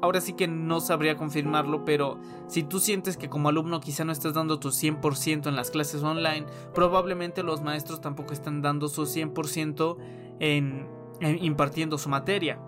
ahora 0.00 0.20
sí 0.20 0.34
que 0.34 0.46
no 0.46 0.80
sabría 0.80 1.16
confirmarlo, 1.16 1.84
pero 1.84 2.18
si 2.46 2.62
tú 2.62 2.78
sientes 2.78 3.16
que 3.16 3.28
como 3.28 3.48
alumno 3.48 3.80
quizá 3.80 4.04
no 4.04 4.12
estás 4.12 4.34
dando 4.34 4.58
tu 4.58 4.68
100% 4.68 5.48
en 5.48 5.56
las 5.56 5.70
clases 5.70 6.02
online, 6.02 6.46
probablemente 6.74 7.42
los 7.42 7.62
maestros 7.62 8.00
tampoco 8.00 8.32
están 8.32 8.62
dando 8.62 8.88
su 8.88 9.02
100% 9.02 9.96
en, 10.40 10.88
impartiendo 11.20 11.98
su 11.98 12.08
materia. 12.08 12.60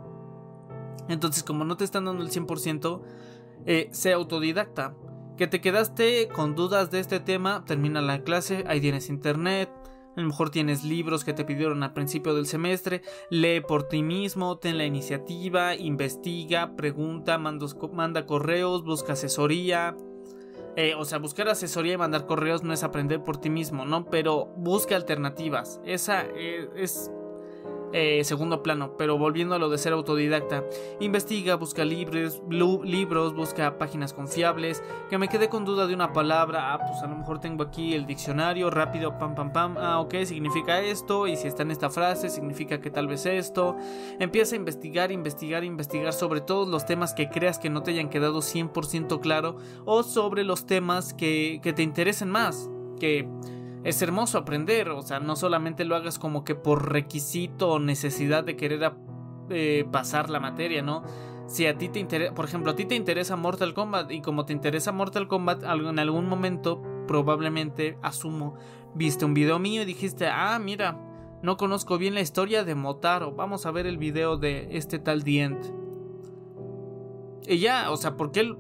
Entonces, 1.09 1.43
como 1.43 1.65
no 1.65 1.77
te 1.77 1.85
están 1.85 2.05
dando 2.05 2.23
el 2.23 2.31
100%, 2.31 3.01
eh, 3.67 3.89
sea 3.93 4.17
autodidacta. 4.17 4.95
Que 5.37 5.47
te 5.47 5.61
quedaste 5.61 6.29
con 6.29 6.57
dudas 6.57 6.91
de 6.91 7.01
este 7.01 7.21
tema, 7.21 7.65
termina 7.65 8.01
la 8.01 8.23
clase, 8.23 8.65
ahí 8.67 8.81
tienes 8.81 9.09
internet, 9.09 9.71
a 10.17 10.21
lo 10.21 10.27
mejor 10.27 10.51
tienes 10.51 10.83
libros 10.83 11.25
que 11.25 11.33
te 11.33 11.45
pidieron 11.45 11.85
al 11.85 11.93
principio 11.93 12.35
del 12.35 12.47
semestre, 12.47 13.03
lee 13.31 13.61
por 13.61 13.85
ti 13.85 14.03
mismo, 14.03 14.59
ten 14.59 14.77
la 14.77 14.85
iniciativa, 14.85 15.77
investiga, 15.77 16.75
pregunta, 16.75 17.39
manda 17.39 18.27
correos, 18.27 18.83
busca 18.83 19.13
asesoría. 19.13 19.97
Eh, 20.75 20.95
o 20.97 21.05
sea, 21.05 21.19
buscar 21.19 21.49
asesoría 21.49 21.95
y 21.95 21.99
mandar 21.99 22.27
correos 22.27 22.63
no 22.63 22.73
es 22.73 22.83
aprender 22.83 23.23
por 23.23 23.37
ti 23.37 23.51
mismo, 23.51 23.85
¿no? 23.85 24.07
Pero 24.07 24.47
busca 24.57 24.97
alternativas. 24.97 25.81
Esa 25.85 26.25
eh, 26.25 26.69
es 26.77 27.13
eh, 27.93 28.23
segundo 28.25 28.63
plano, 28.63 28.97
pero 28.97 29.19
volviendo 29.19 29.55
a 29.55 29.59
lo 29.59 29.69
de 29.69 29.79
ser 29.79 29.93
autodidacta, 29.93 30.65
investiga, 31.01 31.57
busca 31.57 31.85
libros, 31.85 32.43
libros, 32.49 33.35
busca 33.35 33.79
páginas 33.79 34.13
confiables, 34.13 34.83
que 35.09 35.19
me 35.19 35.29
quede 35.29 35.49
con 35.49 35.65
duda 35.65 35.87
de 35.87 35.95
una 35.95 36.13
palabra, 36.13 36.73
ah, 36.73 36.79
pues 36.79 37.03
a 37.03 37.07
lo 37.07 37.17
mejor 37.17 37.41
tengo 37.41 37.63
aquí 37.63 37.95
el 37.95 38.07
diccionario, 38.07 38.71
rápido, 38.71 39.19
pam, 39.19 39.35
pam, 39.35 39.53
pam, 39.53 39.77
ah, 39.79 40.01
ok, 40.01 40.15
significa 40.25 40.81
esto, 40.81 41.27
y 41.27 41.37
si 41.37 41.49
está 41.49 41.63
en 41.63 41.71
esta 41.71 41.91
frase, 41.91 42.29
significa 42.29 42.81
que 42.81 42.91
tal 42.91 43.07
vez 43.07 43.27
esto, 43.27 43.77
empieza 44.19 44.55
a 44.55 44.59
investigar, 44.59 45.11
investigar, 45.13 45.65
investigar 45.65 46.13
sobre 46.13 46.41
todos 46.41 46.69
los 46.69 46.87
temas 46.87 47.15
que 47.15 47.29
creas 47.31 47.59
que 47.59 47.71
no 47.71 47.83
te 47.83 47.93
hayan 47.93 48.11
quedado 48.11 48.41
100% 48.41 49.21
claro, 49.21 49.57
o 49.85 50.03
sobre 50.03 50.45
los 50.45 50.67
temas 50.67 51.15
que, 51.15 51.61
que 51.63 51.73
te 51.73 51.83
interesen 51.83 52.31
más, 52.31 52.69
que 52.99 53.29
es 53.85 54.03
hermoso 54.03 54.39
aprender, 54.39 54.91
o 54.91 55.03
sea, 55.03 55.21
no 55.21 55.37
solamente 55.37 55.85
lo 55.85 55.97
hagas 55.97 56.19
como 56.19 56.45
que 56.45 56.55
por 56.55 56.93
requisito 56.93 57.71
o 57.71 57.79
necesidad 57.79 58.45
de 58.45 58.57
querer 58.57 58.93
eh, 59.51 59.87
pasar 59.91 60.31
la 60.31 60.41
materia, 60.41 60.83
¿no? 60.83 61.03
Si 61.47 61.67
a 61.67 61.79
ti 61.79 61.89
te 61.89 61.99
interesa, 61.99 62.35
por 62.35 62.45
ejemplo, 62.45 62.73
a 62.73 62.77
ti 62.77 62.85
te 62.85 62.95
interesa 62.95 63.37
Mortal 63.37 63.73
Kombat 63.73 64.11
y 64.11 64.21
como 64.21 64.45
te 64.45 64.53
interesa 64.53 64.93
Mortal 64.93 65.29
Kombat, 65.29 65.63
en 65.63 65.99
algún 65.99 66.29
momento, 66.29 66.83
probablemente, 67.07 67.99
asumo, 68.03 68.55
viste 68.95 69.25
un 69.25 69.33
video 69.33 69.59
mío 69.59 69.83
y 69.83 69.87
dijiste, 69.87 70.27
ah, 70.27 70.59
mira, 70.59 71.01
no 71.43 71.57
conozco 71.57 71.97
bien 71.97 72.15
la 72.15 72.21
historia 72.21 72.65
de 72.65 72.75
Motaro, 72.75 73.33
vamos 73.33 73.65
a 73.65 73.71
ver 73.71 73.87
el 73.87 73.97
video 73.97 74.37
de 74.37 74.77
este 74.77 74.99
tal 74.99 75.23
Dient. 75.23 75.65
Y 77.47 77.59
ya, 77.59 77.91
o 77.91 77.97
sea, 77.97 78.17
¿por 78.17 78.31
qué, 78.31 78.55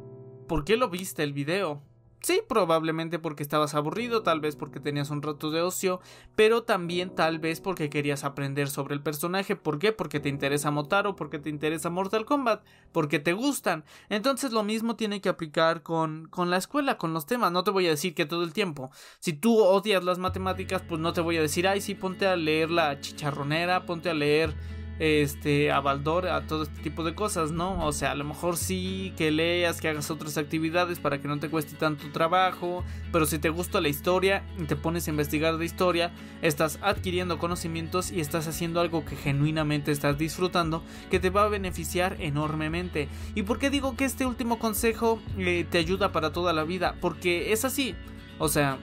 ¿por 0.46 0.64
qué 0.64 0.76
lo 0.78 0.88
viste 0.88 1.22
el 1.22 1.35
video? 1.35 1.83
Sí, 2.20 2.42
probablemente 2.48 3.20
porque 3.20 3.44
estabas 3.44 3.74
aburrido, 3.74 4.22
tal 4.22 4.40
vez 4.40 4.57
porque 4.57 4.81
tenías 4.81 5.11
un 5.11 5.22
rato 5.22 5.52
de 5.52 5.62
ocio, 5.62 6.00
pero 6.35 6.64
también 6.64 7.14
tal 7.14 7.38
vez 7.38 7.61
porque 7.61 7.90
querías 7.90 8.24
aprender 8.24 8.68
sobre 8.68 8.94
el 8.94 9.02
personaje. 9.02 9.54
¿Por 9.54 9.78
qué? 9.78 9.92
Porque 9.92 10.18
te 10.18 10.28
interesa 10.28 10.72
Motaro, 10.72 11.14
porque 11.14 11.38
te 11.38 11.48
interesa 11.48 11.90
Mortal 11.90 12.24
Kombat, 12.24 12.64
porque 12.90 13.20
te 13.20 13.35
gustan. 13.35 13.85
Entonces 14.09 14.50
lo 14.52 14.64
mismo 14.64 14.96
tiene 14.96 15.20
que 15.20 15.28
aplicar 15.28 15.83
con, 15.83 16.26
con 16.28 16.50
la 16.50 16.57
escuela, 16.57 16.98
con 16.98 17.12
los 17.14 17.24
temas. 17.24 17.52
No 17.52 17.62
te 17.62 17.70
voy 17.70 17.87
a 17.87 17.90
decir 17.90 18.14
que 18.14 18.26
todo 18.26 18.42
el 18.42 18.52
tiempo. 18.52 18.90
Si 19.20 19.33
tú 19.33 19.57
odias 19.59 20.02
las 20.02 20.18
matemáticas, 20.18 20.83
pues 20.83 21.00
no 21.00 21.12
te 21.12 21.20
voy 21.20 21.37
a 21.37 21.42
decir, 21.42 21.68
ay, 21.68 21.81
sí, 21.81 21.94
ponte 21.94 22.26
a 22.26 22.35
leer 22.35 22.70
la 22.70 23.00
chicharronera, 23.00 23.87
ponte 23.87 24.11
a 24.11 24.14
leer 24.14 24.54
este, 24.98 25.70
a 25.70 25.80
Baldor, 25.80 26.28
a 26.28 26.46
todo 26.46 26.64
este 26.64 26.82
tipo 26.82 27.04
de 27.04 27.14
cosas, 27.14 27.52
¿no? 27.52 27.84
O 27.84 27.92
sea, 27.92 28.12
a 28.12 28.14
lo 28.14 28.24
mejor 28.24 28.56
sí 28.56 29.12
que 29.16 29.30
leas, 29.30 29.80
que 29.80 29.88
hagas 29.88 30.11
otras 30.11 30.38
actividades 30.38 30.98
para 30.98 31.20
que 31.20 31.28
no 31.28 31.38
te 31.38 31.48
cueste 31.48 31.76
tanto 31.76 32.11
trabajo, 32.12 32.84
pero 33.12 33.26
si 33.26 33.38
te 33.38 33.48
gusta 33.50 33.80
la 33.80 33.88
historia 33.88 34.44
y 34.58 34.64
te 34.64 34.76
pones 34.76 35.06
a 35.06 35.11
investigar 35.11 35.56
de 35.58 35.64
historia, 35.64 36.12
estás 36.42 36.78
adquiriendo 36.82 37.38
conocimientos 37.38 38.11
y 38.11 38.20
estás 38.20 38.48
haciendo 38.48 38.80
algo 38.80 39.04
que 39.04 39.16
genuinamente 39.16 39.92
estás 39.92 40.18
disfrutando, 40.18 40.82
que 41.11 41.20
te 41.20 41.30
va 41.30 41.44
a 41.44 41.48
beneficiar 41.48 42.16
enormemente. 42.20 43.08
¿Y 43.34 43.42
por 43.42 43.58
qué 43.58 43.70
digo 43.70 43.96
que 43.96 44.04
este 44.04 44.26
último 44.26 44.58
consejo 44.58 45.20
eh, 45.38 45.66
te 45.68 45.78
ayuda 45.78 46.12
para 46.12 46.32
toda 46.32 46.52
la 46.52 46.64
vida? 46.64 46.96
Porque 47.00 47.52
es 47.52 47.64
así, 47.64 47.94
o 48.38 48.48
sea, 48.48 48.78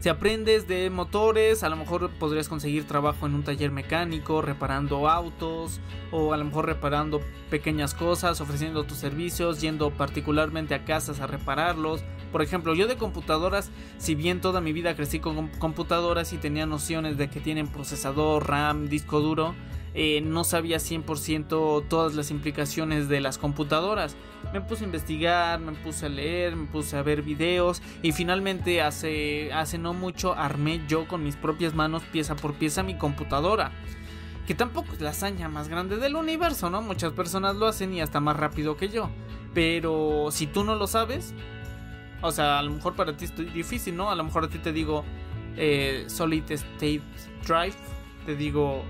si 0.00 0.08
aprendes 0.08 0.66
de 0.66 0.88
motores, 0.88 1.62
a 1.62 1.68
lo 1.68 1.76
mejor 1.76 2.10
podrías 2.18 2.48
conseguir 2.48 2.86
trabajo 2.86 3.26
en 3.26 3.34
un 3.34 3.42
taller 3.42 3.70
mecánico, 3.70 4.40
reparando 4.40 5.10
autos, 5.10 5.78
o 6.10 6.32
a 6.32 6.38
lo 6.38 6.44
mejor 6.46 6.64
reparando 6.64 7.20
pequeñas 7.50 7.92
cosas, 7.92 8.40
ofreciendo 8.40 8.84
tus 8.84 8.96
servicios, 8.96 9.60
yendo 9.60 9.90
particularmente 9.90 10.74
a 10.74 10.86
casas 10.86 11.20
a 11.20 11.26
repararlos. 11.26 12.02
Por 12.32 12.40
ejemplo, 12.40 12.74
yo 12.74 12.86
de 12.86 12.96
computadoras, 12.96 13.70
si 13.98 14.14
bien 14.14 14.40
toda 14.40 14.62
mi 14.62 14.72
vida 14.72 14.96
crecí 14.96 15.20
con 15.20 15.48
computadoras 15.48 16.32
y 16.32 16.38
tenía 16.38 16.64
nociones 16.64 17.18
de 17.18 17.28
que 17.28 17.40
tienen 17.40 17.68
procesador, 17.68 18.48
RAM, 18.48 18.88
disco 18.88 19.20
duro, 19.20 19.54
eh, 19.94 20.20
no 20.20 20.44
sabía 20.44 20.78
100% 20.78 21.88
todas 21.88 22.14
las 22.14 22.30
implicaciones 22.30 23.08
de 23.08 23.20
las 23.20 23.38
computadoras. 23.38 24.16
Me 24.52 24.60
puse 24.60 24.84
a 24.84 24.86
investigar, 24.86 25.60
me 25.60 25.72
puse 25.72 26.06
a 26.06 26.08
leer, 26.08 26.56
me 26.56 26.66
puse 26.66 26.96
a 26.96 27.02
ver 27.02 27.22
videos 27.22 27.82
y 28.02 28.12
finalmente 28.12 28.82
hace, 28.82 29.52
hace 29.52 29.78
no 29.78 29.92
mucho 29.92 30.34
armé 30.34 30.80
yo 30.88 31.08
con 31.08 31.24
mis 31.24 31.36
propias 31.36 31.74
manos 31.74 32.02
pieza 32.12 32.36
por 32.36 32.54
pieza 32.54 32.82
mi 32.82 32.96
computadora. 32.96 33.72
Que 34.46 34.54
tampoco 34.54 34.92
es 34.92 35.00
la 35.00 35.10
hazaña 35.10 35.48
más 35.48 35.68
grande 35.68 35.96
del 35.96 36.16
universo, 36.16 36.70
¿no? 36.70 36.82
Muchas 36.82 37.12
personas 37.12 37.56
lo 37.56 37.66
hacen 37.66 37.92
y 37.94 38.00
hasta 38.00 38.20
más 38.20 38.36
rápido 38.36 38.76
que 38.76 38.88
yo. 38.88 39.10
Pero 39.54 40.28
si 40.30 40.46
tú 40.46 40.64
no 40.64 40.76
lo 40.76 40.86
sabes, 40.86 41.34
o 42.22 42.32
sea, 42.32 42.58
a 42.58 42.62
lo 42.62 42.70
mejor 42.70 42.94
para 42.94 43.16
ti 43.16 43.26
es 43.26 43.54
difícil, 43.54 43.96
¿no? 43.96 44.10
A 44.10 44.14
lo 44.14 44.24
mejor 44.24 44.44
a 44.44 44.48
ti 44.48 44.58
te 44.58 44.72
digo 44.72 45.04
eh, 45.56 46.04
Solid 46.08 46.50
State 46.50 47.02
Drive, 47.46 47.76
te 48.26 48.36
digo 48.36 48.82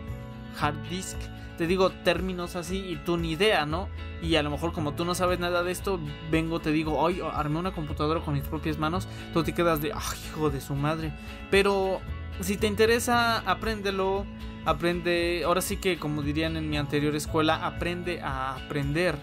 hard 0.59 0.77
disk. 0.89 1.19
Te 1.59 1.67
digo 1.67 1.91
términos 1.91 2.57
así 2.57 2.79
y 2.79 2.97
tú 2.97 3.19
ni 3.19 3.33
idea, 3.33 3.67
¿no? 3.67 3.89
Y 4.23 4.37
a 4.37 4.43
lo 4.43 4.51
mejor 4.51 4.73
como 4.73 4.95
tú 4.95 5.05
no 5.05 5.15
sabes 5.15 5.39
nada 5.39 5.63
de 5.63 5.73
esto, 5.73 6.01
vengo, 6.31 6.61
te 6.61 6.73
digo, 6.73 7.07
ay, 7.07 7.21
armé 7.35 7.59
una 7.59 7.73
computadora 7.73 8.21
con 8.21 8.35
mis 8.35 8.45
propias 8.45 8.79
manos, 8.79 9.09
tú 9.35 9.43
te 9.43 9.53
quedas 9.53 9.83
de, 9.83 9.89
hijo 9.89 10.51
de 10.51 10.61
su 10.61 10.75
madre. 10.75 11.13
Pero 11.51 12.01
si 12.41 12.57
te 12.57 12.67
interesa, 12.67 13.41
apréndelo, 13.41 14.25
aprende, 14.65 15.43
ahora 15.45 15.61
sí 15.61 15.77
que 15.77 15.99
como 15.99 16.23
dirían 16.23 16.57
en 16.57 16.71
mi 16.71 16.79
anterior 16.79 17.15
escuela, 17.15 17.67
aprende 17.67 18.21
a 18.23 18.57
aprender. 18.57 19.17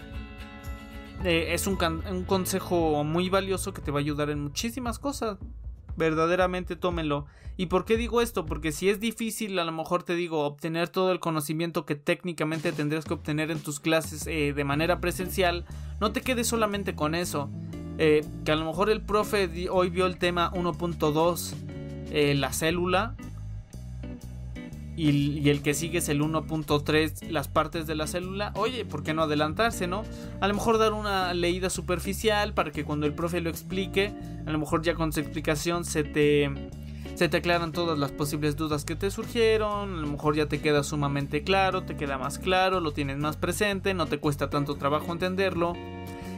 Eh, 1.24 1.48
es 1.54 1.66
un, 1.66 1.76
un 2.08 2.24
consejo 2.24 3.02
muy 3.02 3.28
valioso 3.28 3.72
que 3.72 3.82
te 3.82 3.90
va 3.90 3.98
a 3.98 4.00
ayudar 4.00 4.30
en 4.30 4.42
muchísimas 4.42 5.00
cosas. 5.00 5.38
Verdaderamente 5.98 6.76
tómenlo. 6.76 7.26
¿Y 7.56 7.66
por 7.66 7.84
qué 7.84 7.96
digo 7.96 8.22
esto? 8.22 8.46
Porque 8.46 8.70
si 8.70 8.88
es 8.88 9.00
difícil, 9.00 9.58
a 9.58 9.64
lo 9.64 9.72
mejor 9.72 10.04
te 10.04 10.14
digo, 10.14 10.44
obtener 10.44 10.88
todo 10.88 11.10
el 11.10 11.18
conocimiento 11.18 11.84
que 11.84 11.96
técnicamente 11.96 12.70
tendrías 12.70 13.04
que 13.04 13.14
obtener 13.14 13.50
en 13.50 13.58
tus 13.58 13.80
clases 13.80 14.28
eh, 14.28 14.52
de 14.54 14.64
manera 14.64 15.00
presencial, 15.00 15.66
no 16.00 16.12
te 16.12 16.20
quedes 16.20 16.46
solamente 16.46 16.94
con 16.94 17.16
eso. 17.16 17.50
Eh, 17.98 18.24
que 18.44 18.52
a 18.52 18.56
lo 18.56 18.64
mejor 18.64 18.90
el 18.90 19.02
profe 19.02 19.68
hoy 19.70 19.90
vio 19.90 20.06
el 20.06 20.18
tema 20.18 20.52
1.2, 20.52 21.54
eh, 22.12 22.34
la 22.36 22.52
célula, 22.52 23.16
y, 24.98 25.48
el 25.48 25.62
que 25.62 25.74
sigue 25.74 25.98
es 25.98 26.08
el 26.08 26.20
1.3, 26.20 27.30
las 27.30 27.46
partes 27.46 27.86
de 27.86 27.94
la 27.94 28.08
célula, 28.08 28.52
oye, 28.56 28.84
¿por 28.84 29.04
qué 29.04 29.14
no 29.14 29.22
adelantarse, 29.22 29.86
no? 29.86 30.02
A 30.40 30.48
lo 30.48 30.54
mejor 30.54 30.78
dar 30.78 30.92
una 30.92 31.32
leída 31.34 31.70
superficial 31.70 32.52
para 32.52 32.72
que 32.72 32.84
cuando 32.84 33.06
el 33.06 33.14
profe 33.14 33.40
lo 33.40 33.48
explique, 33.48 34.12
a 34.44 34.50
lo 34.50 34.58
mejor 34.58 34.82
ya 34.82 34.94
con 34.94 35.12
su 35.12 35.20
explicación 35.20 35.84
se 35.84 36.02
te, 36.02 36.50
se 37.14 37.28
te 37.28 37.36
aclaran 37.36 37.70
todas 37.70 37.96
las 37.96 38.10
posibles 38.10 38.56
dudas 38.56 38.84
que 38.84 38.96
te 38.96 39.12
surgieron, 39.12 39.98
a 39.98 40.00
lo 40.00 40.06
mejor 40.08 40.34
ya 40.34 40.46
te 40.46 40.60
queda 40.60 40.82
sumamente 40.82 41.44
claro, 41.44 41.84
te 41.84 41.96
queda 41.96 42.18
más 42.18 42.40
claro, 42.40 42.80
lo 42.80 42.92
tienes 42.92 43.18
más 43.18 43.36
presente, 43.36 43.94
no 43.94 44.06
te 44.06 44.18
cuesta 44.18 44.50
tanto 44.50 44.74
trabajo 44.74 45.12
entenderlo 45.12 45.74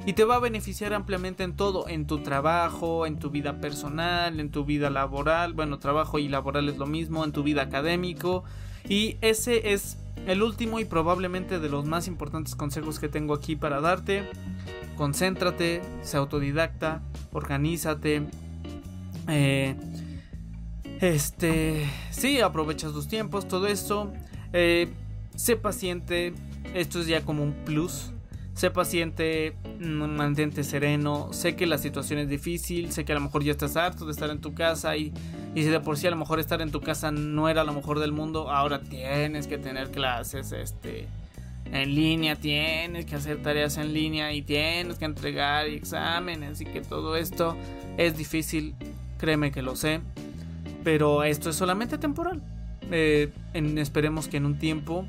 y 0.07 0.15
te 0.15 0.25
va 0.25 0.37
a 0.37 0.39
beneficiar 0.41 0.95
ampliamente 0.95 1.45
en 1.45 1.55
todo, 1.55 1.87
en 1.89 2.07
tu 2.07 2.23
trabajo, 2.23 3.07
en 3.07 3.19
tu 3.19 3.31
vida 3.31 3.61
personal, 3.61 4.41
en 4.41 4.51
tu 4.51 4.65
vida 4.65 4.89
laboral, 4.89 5.53
bueno, 5.53 5.79
trabajo 5.79 6.19
y 6.19 6.29
laboral 6.29 6.69
es 6.69 6.79
lo 6.79 6.87
mismo, 6.87 7.25
en 7.25 7.33
tu 7.33 7.43
vida 7.43 7.63
académico 7.63 8.45
y 8.89 9.19
ese 9.21 9.73
es 9.73 9.99
el 10.27 10.43
último 10.43 10.81
y 10.81 10.85
probablemente 10.85 11.59
de 11.59 11.69
los 11.69 11.85
más 11.85 12.07
importantes 12.07 12.55
consejos 12.55 12.99
que 12.99 13.09
tengo 13.09 13.35
aquí 13.35 13.57
para 13.57 13.81
darte. 13.81 14.29
Concéntrate, 14.97 15.83
sé 16.03 16.17
autodidacta, 16.17 17.03
organízate. 17.33 18.27
Eh, 19.29 19.77
este, 21.01 21.87
sí, 22.11 22.41
aprovecha 22.41 22.89
tus 22.89 23.09
tiempos, 23.09 23.49
todo 23.49 23.67
esto. 23.67 24.13
Eh, 24.53 24.93
sé 25.35 25.57
paciente, 25.57 26.35
esto 26.75 27.01
es 27.01 27.07
ya 27.07 27.25
como 27.25 27.43
un 27.43 27.53
plus 27.65 28.13
sé 28.61 28.71
paciente, 28.71 29.55
mantente 29.79 30.65
sereno, 30.65 31.33
sé 31.33 31.57
que 31.57 31.65
la 31.65 31.79
situación 31.79 32.19
es 32.19 32.29
difícil, 32.29 32.93
sé 32.93 33.07
que 33.07 33.13
a 33.13 33.15
lo 33.15 33.23
mejor 33.23 33.43
ya 33.43 33.53
estás 33.53 33.75
harto 33.75 34.05
de 34.05 34.13
estar 34.13 34.29
en 34.29 34.43
tu 34.43 34.53
casa 34.53 34.99
y, 34.99 35.15
y 35.55 35.63
si 35.63 35.71
de 35.71 35.81
por 35.81 35.97
sí 35.97 36.07
a 36.07 36.11
lo 36.11 36.17
mejor 36.17 36.41
estar 36.41 36.61
en 36.61 36.71
tu 36.71 36.83
casa 36.83 37.11
no 37.11 37.49
era 37.49 37.65
lo 37.65 37.73
mejor 37.73 38.01
del 38.01 38.13
mundo, 38.13 38.51
ahora 38.51 38.83
tienes 38.83 39.47
que 39.47 39.57
tener 39.57 39.91
clases 39.91 40.53
este 40.53 41.09
en 41.73 41.95
línea, 41.95 42.37
tienes 42.37 43.07
que 43.07 43.15
hacer 43.15 43.41
tareas 43.43 43.79
en 43.79 43.95
línea 43.95 44.31
y 44.35 44.43
tienes 44.43 44.99
que 44.99 45.07
entregar 45.07 45.67
exámenes 45.67 46.61
y 46.61 46.67
que 46.67 46.83
todo 46.83 47.17
esto 47.17 47.57
es 47.97 48.15
difícil, 48.19 48.75
créeme 49.17 49.53
que 49.53 49.63
lo 49.63 49.75
sé, 49.75 50.03
pero 50.85 51.25
esto 51.25 51.49
es 51.49 51.57
solamente 51.57 51.97
temporal. 51.97 52.43
Eh, 52.91 53.33
esperemos 53.55 54.29
que 54.29 54.37
en 54.37 54.45
un 54.45 54.59
tiempo 54.59 55.07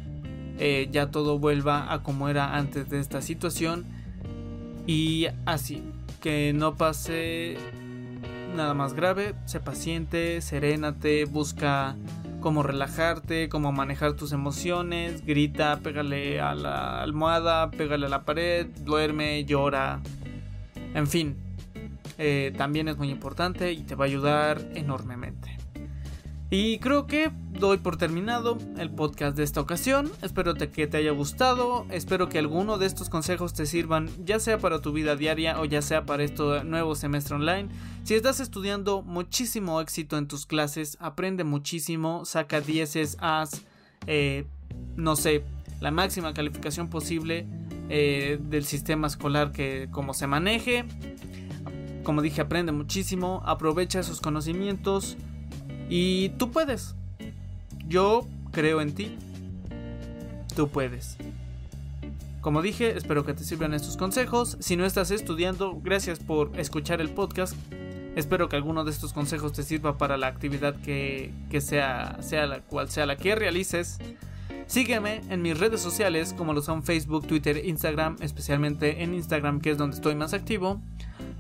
eh, 0.60 0.90
ya 0.92 1.12
todo 1.12 1.40
vuelva 1.40 1.92
a 1.94 2.04
como 2.04 2.30
era 2.30 2.56
antes 2.56 2.90
de 2.90 3.00
esta 3.00 3.22
situación 3.22 3.86
y 4.88 5.28
así, 5.46 5.84
que 6.22 6.54
no 6.54 6.76
pase 6.76 7.58
nada 8.56 8.74
más 8.74 8.94
grave, 8.94 9.36
sé 9.46 9.60
paciente, 9.60 10.42
serénate, 10.42 11.26
busca 11.26 11.96
cómo 12.42 12.64
relajarte, 12.64 13.50
cómo 13.50 13.72
manejar 13.72 14.14
tus 14.14 14.32
emociones, 14.32 15.26
grita, 15.26 15.80
pégale 15.80 16.42
a 16.42 16.56
la 16.56 17.02
almohada, 17.02 17.72
pégale 17.72 18.08
a 18.08 18.10
la 18.10 18.24
pared, 18.24 18.68
duerme, 18.84 19.46
llora, 19.46 20.02
en 20.94 21.08
fin, 21.08 21.38
eh, 22.18 22.54
también 22.58 22.88
es 22.88 22.98
muy 22.98 23.10
importante 23.10 23.72
y 23.72 23.84
te 23.84 23.96
va 23.96 24.06
a 24.06 24.08
ayudar 24.08 24.62
enormemente. 24.76 25.61
Y 26.54 26.80
creo 26.80 27.08
que 27.08 27.32
doy 27.54 27.78
por 27.78 27.96
terminado 27.96 28.58
el 28.78 28.92
podcast 28.92 29.38
de 29.38 29.44
esta 29.44 29.62
ocasión. 29.62 30.12
Espero 30.22 30.54
que 30.54 30.86
te 30.86 30.98
haya 30.98 31.12
gustado. 31.12 31.86
Espero 31.90 32.28
que 32.28 32.40
alguno 32.40 32.78
de 32.78 32.88
estos 32.88 33.08
consejos 33.08 33.54
te 33.54 33.66
sirvan, 33.66 34.10
ya 34.26 34.38
sea 34.38 34.58
para 34.58 34.82
tu 34.82 34.92
vida 34.92 35.16
diaria 35.16 35.62
o 35.62 35.64
ya 35.64 35.82
sea 35.82 36.06
para 36.06 36.24
este 36.24 36.66
nuevo 36.66 36.94
semestre 36.96 37.36
online. 37.36 37.70
Si 38.04 38.16
estás 38.16 38.42
estudiando, 38.42 39.02
muchísimo 39.02 39.80
éxito 39.80 40.18
en 40.18 40.28
tus 40.28 40.46
clases. 40.46 40.98
Aprende 41.00 41.46
muchísimo. 41.46 42.26
Saca 42.26 42.60
10 42.60 43.16
As. 43.22 43.62
Eh, 44.06 44.46
no 44.98 45.16
sé, 45.16 45.46
la 45.80 45.92
máxima 45.92 46.34
calificación 46.34 46.90
posible 46.90 47.48
eh, 47.88 48.40
del 48.42 48.66
sistema 48.66 49.08
escolar 49.08 49.54
que 49.54 49.88
como 49.90 50.14
se 50.14 50.28
maneje. 50.28 50.84
Como 52.04 52.22
dije, 52.22 52.42
aprende 52.42 52.74
muchísimo. 52.74 53.42
Aprovecha 53.46 54.02
esos 54.02 54.20
conocimientos. 54.20 55.16
Y 55.94 56.30
tú 56.38 56.52
puedes. 56.52 56.96
Yo 57.86 58.26
creo 58.54 58.80
en 58.80 58.96
ti. 58.96 59.18
Tú 60.56 60.70
puedes. 60.70 61.18
Como 62.40 62.62
dije, 62.62 62.96
espero 62.96 63.26
que 63.26 63.34
te 63.34 63.44
sirvan 63.44 63.74
estos 63.74 63.98
consejos. 63.98 64.56
Si 64.62 64.78
no 64.78 64.86
estás 64.86 65.12
estudiando, 65.12 65.82
gracias 65.84 66.20
por 66.20 66.58
escuchar 66.58 67.02
el 67.02 67.10
podcast. 67.10 67.56
Espero 68.16 68.48
que 68.48 68.56
alguno 68.56 68.86
de 68.86 68.92
estos 68.92 69.12
consejos 69.12 69.52
te 69.52 69.64
sirva 69.64 69.98
para 69.98 70.16
la 70.16 70.28
actividad 70.28 70.76
que, 70.76 71.34
sea, 71.60 72.18
sea 72.22 72.48
la 72.48 72.62
cual 72.62 72.90
sea 72.90 73.06
la 73.06 73.18
que 73.18 73.36
realices. 73.36 73.98
Sígueme 74.68 75.20
en 75.30 75.42
mis 75.42 75.60
redes 75.60 75.82
sociales 75.82 76.34
como 76.34 76.54
lo 76.54 76.62
son 76.62 76.84
Facebook, 76.84 77.28
Twitter, 77.28 77.66
Instagram, 77.66 78.16
especialmente 78.22 79.04
en 79.04 79.14
Instagram 79.14 79.60
que 79.60 79.72
es 79.72 79.78
donde 79.78 79.98
estoy 79.98 80.16
más 80.16 80.34
activo. 80.34 80.82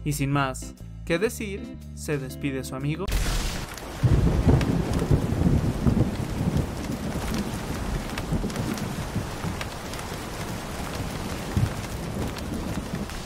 Y 0.04 0.12
sin 0.12 0.30
más 0.30 0.76
que 1.06 1.20
decir, 1.20 1.62
se 1.96 2.18
despide 2.18 2.66
su 2.66 2.76
amigo. 2.76 3.06